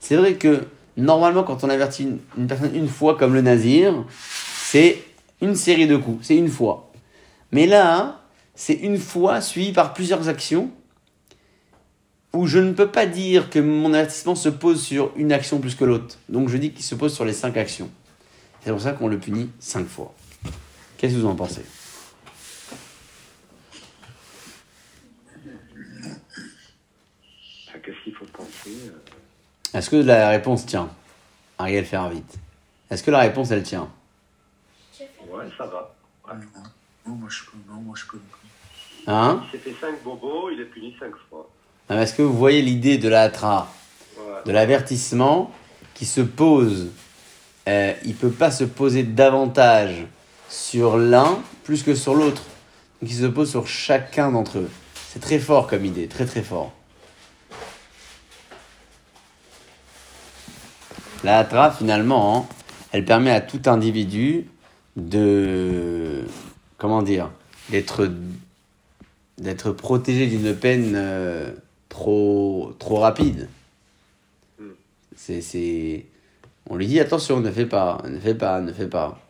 [0.00, 0.64] C'est vrai que
[0.96, 5.02] normalement, quand on avertit une, une personne une fois, comme le nazir, c'est
[5.40, 6.90] une série de coups, c'est une fois.
[7.52, 8.20] Mais là,
[8.54, 10.70] c'est une fois suivi par plusieurs actions
[12.32, 15.74] où je ne peux pas dire que mon avertissement se pose sur une action plus
[15.74, 16.18] que l'autre.
[16.28, 17.90] Donc je dis qu'il se pose sur les cinq actions.
[18.62, 20.12] C'est pour ça qu'on le punit cinq fois.
[20.98, 21.62] Qu'est-ce que vous en pensez
[27.68, 28.10] Enfin, Qu'est-ce
[28.68, 30.88] euh, Est-ce que la réponse tient?
[31.58, 32.34] Ariel, faire vite.
[32.90, 33.88] Est-ce que la réponse, elle tient?
[35.30, 35.94] Ouais, ça va.
[36.28, 36.40] Ouais.
[37.06, 37.56] Non, moi je peux.
[37.72, 38.18] Non, moi je peux.
[39.06, 39.42] Hein?
[39.46, 41.48] Il s'est fait 5 bobos, il est puni 5 fois.
[41.88, 43.68] Non, mais Est-ce que vous voyez l'idée de la hatra?
[44.18, 44.22] Ouais.
[44.46, 45.52] de l'avertissement
[45.94, 46.88] qui se pose,
[47.68, 50.06] euh, il peut pas se poser davantage
[50.48, 52.42] sur l'un plus que sur l'autre.
[53.02, 54.70] Donc il se pose sur chacun d'entre eux.
[55.08, 56.72] C'est très fort comme idée, très très fort.
[61.26, 62.46] La hatra, finalement, hein,
[62.92, 64.46] elle permet à tout individu
[64.94, 66.22] de,
[66.78, 67.32] comment dire,
[67.68, 68.08] d'être,
[69.36, 71.50] d'être protégé d'une peine euh,
[71.88, 73.48] trop, trop rapide.
[75.16, 76.06] C'est, c'est...
[76.70, 79.20] On lui dit attention, ne fais pas, ne fais pas, ne fais pas.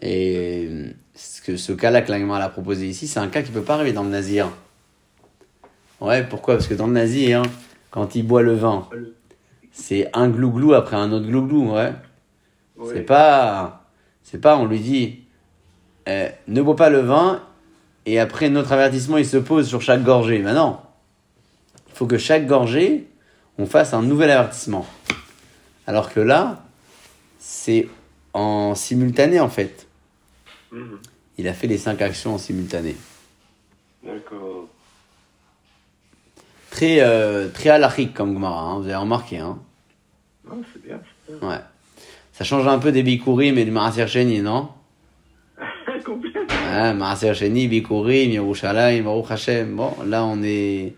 [0.00, 0.68] Et
[1.16, 3.74] ce, que, ce cas-là que l'Agmar a proposé ici, c'est un cas qui peut pas
[3.74, 4.52] arriver dans le nazir.
[6.00, 6.54] Ouais, pourquoi?
[6.54, 7.42] Parce que dans le nazir,
[7.90, 8.88] quand il boit le vin,
[9.74, 11.92] c'est un glouglou après un autre glouglou, ouais.
[12.76, 12.92] Oui.
[12.94, 13.84] C'est pas,
[14.22, 15.24] c'est pas, on lui dit,
[16.08, 17.42] euh, ne bois pas le vin,
[18.06, 20.38] et après notre avertissement, il se pose sur chaque gorgée.
[20.38, 20.78] Mais non.
[21.88, 23.08] Il faut que chaque gorgée,
[23.58, 24.86] on fasse un nouvel avertissement.
[25.86, 26.62] Alors que là,
[27.38, 27.88] c'est
[28.32, 29.86] en simultané en fait.
[30.70, 30.98] Mhm.
[31.36, 32.96] Il a fait les cinq actions en simultané.
[34.04, 34.53] D'accord.
[36.74, 39.38] Très, euh, très halachique comme Gemara, hein, vous avez remarqué.
[39.38, 39.58] Hein.
[40.48, 41.48] Non, c'est bien, c'est bien.
[41.48, 41.58] Ouais.
[42.32, 44.68] Ça change un peu des Bikurim et du Marasir Sheni, non
[46.04, 46.42] Complètement.
[46.72, 49.76] Ouais, Marasir Sheni, Bikurim, Yerushalayim, Baruch Hashem.
[49.76, 50.94] Bon, là on est,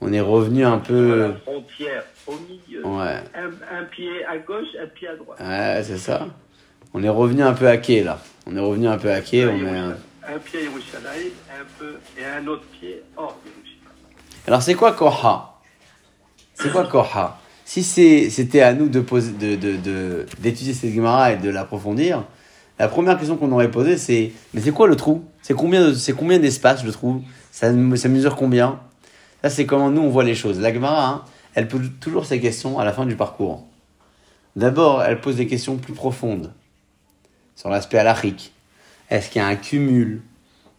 [0.00, 1.18] on est revenu un peu.
[1.32, 2.86] la frontière, au milieu.
[2.86, 3.16] Ouais.
[3.34, 5.40] Un, un pied à gauche, un pied à droite.
[5.40, 6.28] Ouais, c'est ça.
[6.94, 8.20] On est revenu un peu à quai là.
[8.46, 9.44] On est revenu un peu à quai.
[9.46, 9.76] On est...
[9.76, 9.96] un-
[10.44, 13.36] pied à Yerushalayim, un peu, et un autre pied hors.
[14.46, 15.60] Alors c'est quoi Koha
[16.54, 21.50] C'est quoi Koha Si c'était à nous poser, de, de, d'étudier cette Gemara et de
[21.50, 22.24] l'approfondir,
[22.78, 25.24] la première question qu'on aurait posée c'est mais c'est quoi le trou?
[25.42, 27.22] C'est combien combien d'espace le trou?
[27.52, 28.80] Ça, mesure combien?
[29.42, 30.58] Ça c'est comment nous on voit les choses.
[30.58, 31.24] La Gemara, hein,
[31.54, 33.66] elle pose toujours ces questions à la fin du parcours.
[34.56, 36.52] D'abord, elle pose des questions plus profondes
[37.54, 38.52] sur l'aspect halachique.
[39.10, 40.22] Est-ce qu'il y a un cumul?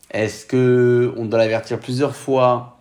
[0.10, 2.81] Est-ce que on doit l'avertir plusieurs fois?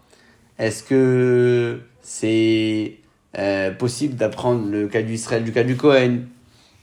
[0.60, 2.98] Est-ce que c'est
[3.38, 6.18] euh, possible d'apprendre le cas du Israël du cas du Cohen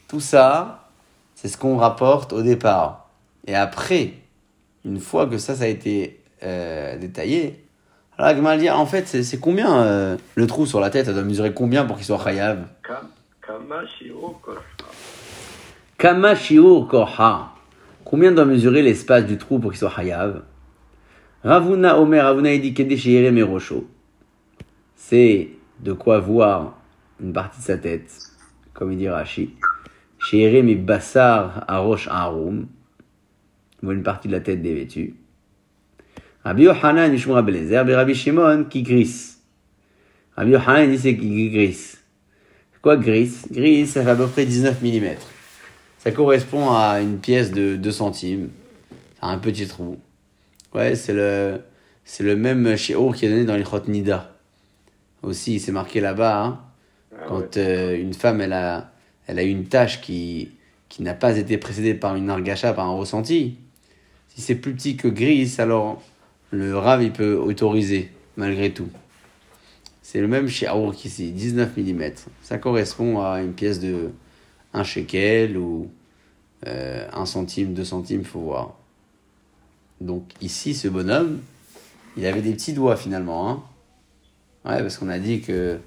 [0.07, 0.89] Tout ça,
[1.36, 3.07] c'est ce qu'on rapporte au départ.
[3.45, 4.13] Et après,
[4.84, 7.63] une fois que ça, ça a été euh, détaillé,
[8.17, 11.53] alors dit, en fait, c'est combien euh, le trou sur la tête Ça doit mesurer
[11.53, 12.65] combien pour qu'il soit chayav?
[12.84, 13.07] Kam-
[15.99, 16.34] Kama
[16.89, 17.53] korha.
[18.03, 20.41] Combien doit mesurer l'espace du trou pour qu'il soit hayav
[21.47, 22.75] Ravuna Omer, Ravuna il dit.
[24.97, 26.77] C'est de quoi voir
[27.21, 28.11] une partie de sa tête,
[28.73, 29.51] comme il dit Rashi.
[30.19, 32.67] Sheire mi bassar arosh arum.
[33.81, 35.15] On voit une partie de la tête dévêtue.
[36.43, 39.41] Rabbi Yohanan Yishmur Abelezer, Rabbi Shimon qui grisse.
[40.35, 42.03] Rabbi Yohanan dit c'est qui grisse?
[42.81, 45.15] Quoi gris Gris, ça fait à peu près 19 mm.
[45.99, 48.49] Ça correspond à une pièce de 2 centimes.
[49.15, 49.97] C'est un petit trou.
[50.78, 51.59] Ouais, c'est le,
[52.05, 54.32] c'est le même qui est donné dans les Chot Nida.
[55.23, 56.59] Aussi, c'est marqué là-bas, hein,
[57.11, 58.91] Ah quand euh, une femme, elle a,
[59.25, 60.51] elle a une tâche qui,
[60.88, 63.57] qui n'a pas été précédée par une argacha, par un ressenti.
[64.28, 65.99] Si c'est plus petit que gris, alors
[66.51, 68.89] le rave, il peut autoriser, malgré tout.
[70.03, 72.03] C'est le même shiur qu'ici, 19 mm.
[72.43, 74.11] Ça correspond à une pièce de
[74.75, 75.89] 1 shekel ou
[76.67, 78.78] euh, 1 centime, 2 centimes, faut voir.
[80.01, 81.41] Donc ici, ce bonhomme,
[82.15, 83.49] il avait des petits doigts finalement.
[83.49, 83.63] Hein
[84.65, 85.79] ouais, parce qu'on a dit que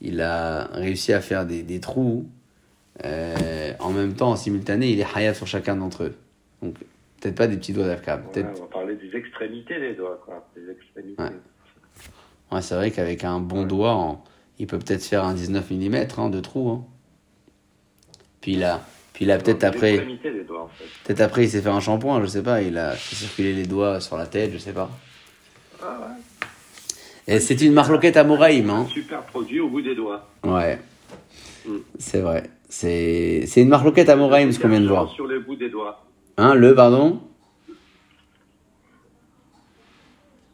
[0.00, 2.26] il a réussi à faire des, des trous
[3.04, 4.90] euh, en même temps, en simultané.
[4.90, 6.14] Il est hayab sur chacun d'entre eux.
[6.62, 6.76] Donc
[7.20, 7.86] peut-être pas des petits doigts.
[7.86, 8.58] Ouais, Peut-être.
[8.58, 10.48] on va parler des extrémités des doigts, quoi.
[10.56, 11.22] Des extrémités.
[11.22, 11.30] Ouais.
[12.50, 14.22] Ouais, c'est vrai qu'avec un bon doigt,
[14.58, 16.70] il peut peut-être faire un 19 mm hein, de trou.
[16.70, 16.84] Hein.
[18.40, 19.98] Puis il a, puis il a peut-être après.
[19.98, 20.84] en fait.
[21.04, 22.62] Peut-être après, il s'est fait un shampoing, je sais pas.
[22.62, 24.90] Il a fait circuler les doigts sur la tête, je sais pas.
[25.82, 26.16] Ah
[27.26, 28.86] Et c'est une marloquette à Moraïm, hein.
[28.90, 30.28] super produit au bout des doigts.
[30.44, 30.78] Ouais.
[31.66, 31.76] Mm.
[31.98, 32.50] C'est vrai.
[32.68, 35.10] C'est c'est une marloquette à Moraïm, ce qu'on vient de voir.
[35.10, 36.04] Sur le bout des doigts.
[36.38, 37.20] Hein, le, pardon?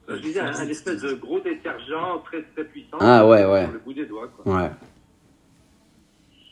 [0.08, 2.96] Je disais, un, un espèce de gros détergent très très puissant.
[2.98, 3.64] Ah, ouais, ouais.
[3.64, 4.54] Sur le bout des doigts, quoi.
[4.62, 4.70] Ouais.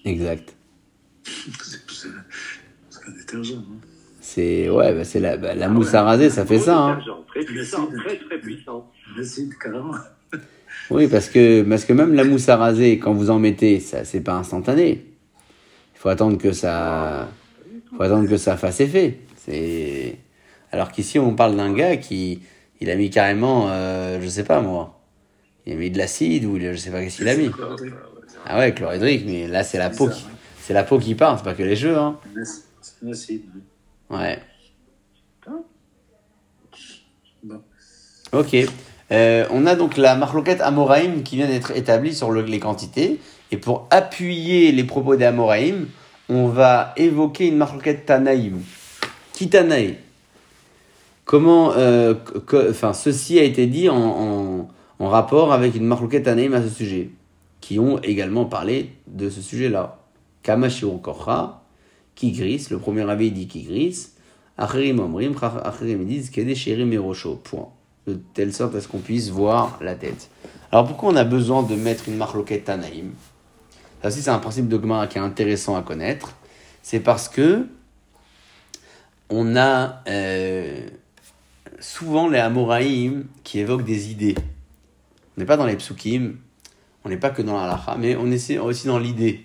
[0.04, 0.54] Exact.
[1.88, 2.08] C'est
[3.08, 3.54] un détergent.
[3.58, 3.76] hein.
[4.20, 5.96] C'est ouais, bah, c'est la, bah, la Ah mousse ouais.
[5.96, 6.78] à raser, ça fait ça.
[6.78, 7.00] Hein.
[7.28, 8.90] Très puissant, très très puissant.
[9.16, 9.94] L'acide, carrément.
[10.90, 14.04] Oui, parce que parce que même la mousse à raser, quand vous en mettez, ça
[14.04, 15.04] c'est pas instantané.
[15.94, 17.28] Il faut attendre que ça,
[17.96, 19.18] faut attendre que ça fasse effet.
[19.36, 20.16] C'est
[20.72, 22.40] alors qu'ici on parle d'un gars qui
[22.80, 25.00] il a mis carrément, euh, je sais pas moi,
[25.66, 27.50] il a mis de l'acide ou je sais pas qu'est-ce qu'il a mis.
[28.44, 30.24] Ah ouais, chlorhydrique, mais là c'est la peau qui,
[30.66, 32.16] c'est la peau qui part, c'est pas que les cheveux, hein.
[32.82, 34.10] C'est hein.
[34.10, 34.40] Ouais.
[37.44, 37.60] Bon.
[38.32, 38.56] Ok.
[39.12, 43.20] Euh, on a donc la marloquette Amoraïm qui vient d'être établie sur le- les quantités.
[43.52, 45.86] Et pour appuyer les propos des Amoraïm,
[46.28, 48.60] on va évoquer une marloquette Tanaïm.
[49.34, 49.98] Kitanaï.
[51.24, 56.24] Comment, euh, que- enfin, ceci a été dit en, en, en rapport avec une marloquette
[56.24, 57.10] Tanaïm à ce sujet,
[57.60, 59.98] qui ont également parlé de ce sujet-là.
[60.46, 61.64] Kamashiro Korcha,
[62.14, 64.14] qui grisse, le premier avis dit qui grisse,
[64.56, 67.68] Acherim Omrim, Acherim disent Kedeshirim Erosho, point.
[68.06, 70.30] De telle sorte à ce qu'on puisse voir la tête.
[70.70, 73.10] Alors pourquoi on a besoin de mettre une marloquette Tanaïm?
[74.00, 74.76] Ça aussi c'est un principe de
[75.06, 76.36] qui est intéressant à connaître.
[76.82, 77.66] C'est parce que
[79.28, 80.86] on a euh,
[81.80, 84.36] souvent les Amoraïm qui évoquent des idées.
[85.36, 86.36] On n'est pas dans les psukim,
[87.04, 89.42] on n'est pas que dans la halacha, mais on essaie aussi dans l'idée.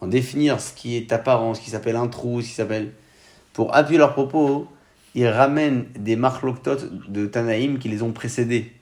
[0.00, 2.92] En définir ce qui est apparent, ce qui s'appelle un trou, ce qui s'appelle...
[3.52, 4.68] Pour appuyer leurs propos,
[5.14, 6.76] ils ramènent des marloktot
[7.08, 8.72] de Tanaïm qui les ont précédés.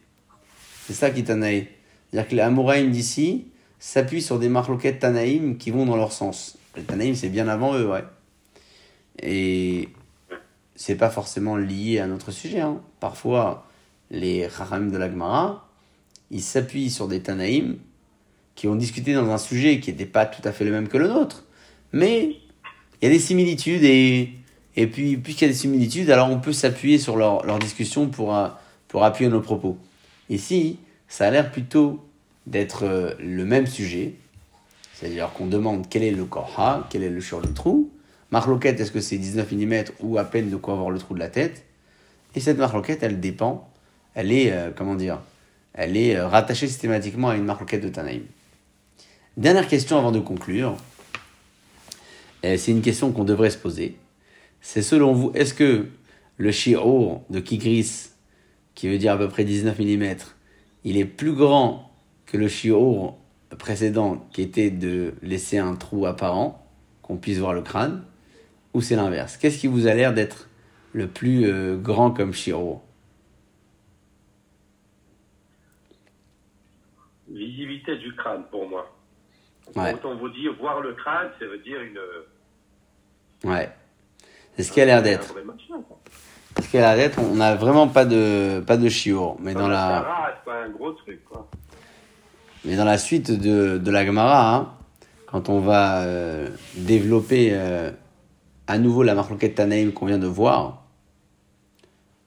[0.87, 1.65] C'est ça qui est Tanaïm.
[2.11, 3.47] C'est-à-dire que les Amoraïm d'ici
[3.79, 6.59] s'appuient sur des marloquettes Tanaïm qui vont dans leur sens.
[6.77, 8.05] Les Tanaïm, c'est bien avant eux, ouais.
[9.21, 9.89] Et
[10.77, 12.61] c'est pas forcément lié à notre sujet.
[12.61, 12.81] hein.
[13.01, 13.67] Parfois,
[14.11, 15.69] les Chachamim de la Gemara,
[16.31, 17.79] ils s'appuient sur des Tanaïm
[18.59, 20.99] qui ont discuté dans un sujet qui n'était pas tout à fait le même que
[20.99, 21.45] le nôtre.
[21.93, 22.39] Mais
[23.01, 24.33] il y a des similitudes et,
[24.75, 28.09] et puis puisqu'il y a des similitudes, alors on peut s'appuyer sur leur, leur discussion
[28.09, 28.49] pour, euh,
[28.89, 29.79] pour appuyer nos propos.
[30.29, 32.05] Ici, ça a l'air plutôt
[32.49, 34.15] d'être euh, le même sujet,
[34.93, 37.93] c'est-à-dire qu'on demande quel est le korha, quel est le sur le trou,
[38.33, 41.21] marloquette, est-ce que c'est 19 mm ou à peine de quoi avoir le trou de
[41.21, 41.65] la tête,
[42.35, 43.71] et cette marloquette, elle dépend,
[44.17, 45.21] elle est, euh, comment dire,
[45.75, 48.25] elle est rattachée systématiquement à une marloquette de Tanaïm.
[49.39, 50.77] Dernière question avant de conclure.
[52.45, 53.97] Euh, C'est une question qu'on devrait se poser.
[54.61, 55.87] C'est selon vous, est-ce que
[56.39, 58.09] le shi'ur de Kigris,
[58.75, 60.17] qui veut dire à peu près 19 mm,
[60.83, 61.93] il est plus grand
[62.27, 63.15] que le shi'ur
[63.61, 66.67] précédent qui était de laisser un trou apparent,
[67.03, 68.03] qu'on puisse voir le crâne,
[68.75, 69.37] ou c'est l'inverse?
[69.37, 70.49] Qu'est-ce qui vous a l'air d'être
[70.93, 72.81] le plus euh, grand comme shi'ur
[77.29, 78.98] Visibilité du crâne pour moi.
[79.77, 79.95] Ouais.
[80.03, 81.99] Quand on vous dit voir le crâne, ça veut dire une,
[83.45, 83.71] Ouais.
[84.57, 85.35] C'est ce qui a l'air d'être.
[86.57, 87.21] C'est ce qui a l'air d'être.
[87.21, 89.37] On n'a vraiment pas de, pas de chiour.
[89.41, 91.49] Mais dans Ça la, rate, quoi, un gros truc, quoi.
[92.65, 94.73] mais dans la suite de, de la Gemara, hein,
[95.27, 97.93] quand on va euh, développer euh,
[98.67, 100.83] à nouveau la marloquette Tanaïm qu'on vient de voir,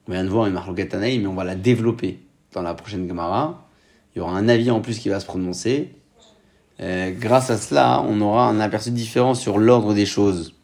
[0.07, 2.19] on vient de voir une marloquette Tanaïm, mais on va la développer
[2.53, 3.67] dans la prochaine Gemara.
[4.15, 5.93] Il y aura un avis en plus qui va se prononcer.
[6.81, 10.55] Euh, grâce à cela, on aura un aperçu différent sur l'ordre des choses.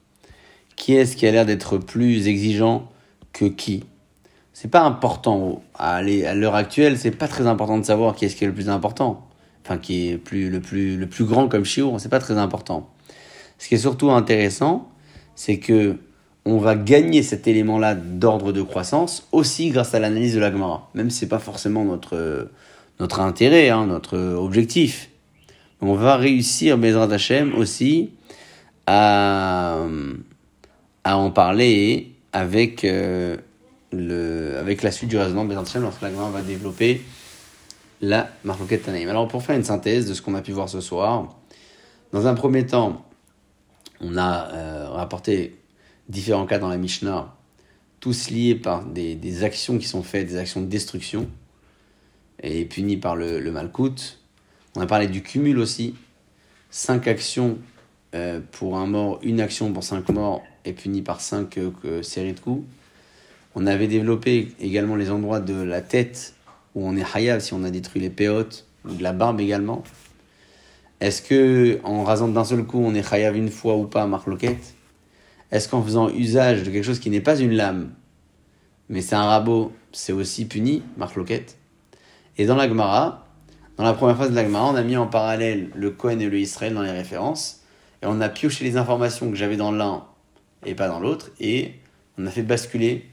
[0.76, 2.89] Qui est-ce qui a l'air d'être plus exigeant
[3.34, 3.84] que qui?
[4.53, 8.43] C'est pas important à, l'heure actuelle, c'est pas très important de savoir qui est-ce qui
[8.43, 9.28] est le plus important.
[9.63, 12.89] Enfin, qui est plus, le, plus, le plus grand comme Shiur, c'est pas très important.
[13.59, 14.89] Ce qui est surtout intéressant,
[15.36, 15.97] c'est que
[16.45, 20.89] on va gagner cet élément-là d'ordre de croissance aussi grâce à l'analyse de la Gemara.
[20.93, 22.49] Même si c'est pas forcément notre,
[23.01, 25.09] notre intérêt, hein, notre objectif.
[25.82, 28.11] On va réussir, Bezrat Hashem, aussi
[28.88, 29.86] à,
[31.05, 33.38] en parler avec, euh,
[33.91, 37.01] le, avec la suite du raisonnement Bezrat Hashem lorsque la va développer
[38.01, 39.09] la Marloquette Tanaïm.
[39.09, 41.36] Alors, pour faire une synthèse de ce qu'on a pu voir ce soir,
[42.11, 43.05] dans un premier temps,
[44.01, 45.59] on a euh, rapporté
[46.09, 47.36] différents cas dans la Mishnah,
[47.99, 51.28] tous liés par des, des actions qui sont faites, des actions de destruction,
[52.41, 54.19] et punies par le, le Malkout.
[54.78, 55.95] On a parlé du cumul aussi,
[56.69, 57.57] cinq actions
[58.13, 62.03] euh, pour un mort, une action pour cinq morts, et puni par cinq euh, que-
[62.03, 62.63] séries de coups.
[63.55, 66.36] On avait développé également les endroits de la tête
[66.75, 69.84] où on est hayav si on a détruit les péotes, ou de la barbe également.
[70.99, 74.75] Est-ce que en rasant d'un seul coup on est hayav une fois ou pas, marloquette
[75.51, 77.89] Est-ce qu'en faisant usage de quelque chose qui n'est pas une lame,
[78.89, 81.57] mais c'est un rabot, c'est aussi puni, marloquette
[82.38, 83.26] Et dans la Gemara,
[83.78, 86.30] dans la première phase de la Gemara, on a mis en parallèle le Kohen et
[86.30, 87.61] le Israël dans les références,
[88.01, 90.03] et on a pioché les informations que j'avais dans l'un
[90.65, 91.73] et pas dans l'autre, et
[92.17, 93.05] on a fait basculer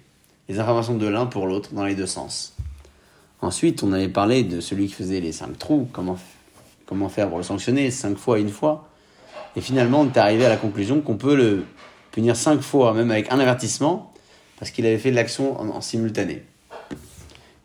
[0.48, 2.56] les informations de l'un pour l'autre dans les deux sens.
[3.42, 6.16] Ensuite, on avait parlé de celui qui faisait les cinq trous, comment,
[6.86, 8.88] comment faire pour le sanctionner, cinq fois, une fois.
[9.56, 11.64] Et finalement, on est arrivé à la conclusion qu'on peut le
[12.10, 14.14] punir cinq fois, même avec un avertissement,
[14.58, 16.42] parce qu'il avait fait l'action en, simultané.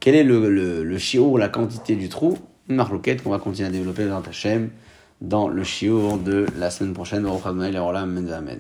[0.02, 2.38] Quel est le, le, le shiur, la quantité du trou
[2.70, 4.70] Une marloquette qu'on va continuer à développer dans Hachem,
[5.22, 7.26] dans le shiur de la semaine prochaine.
[7.26, 8.58] Amen.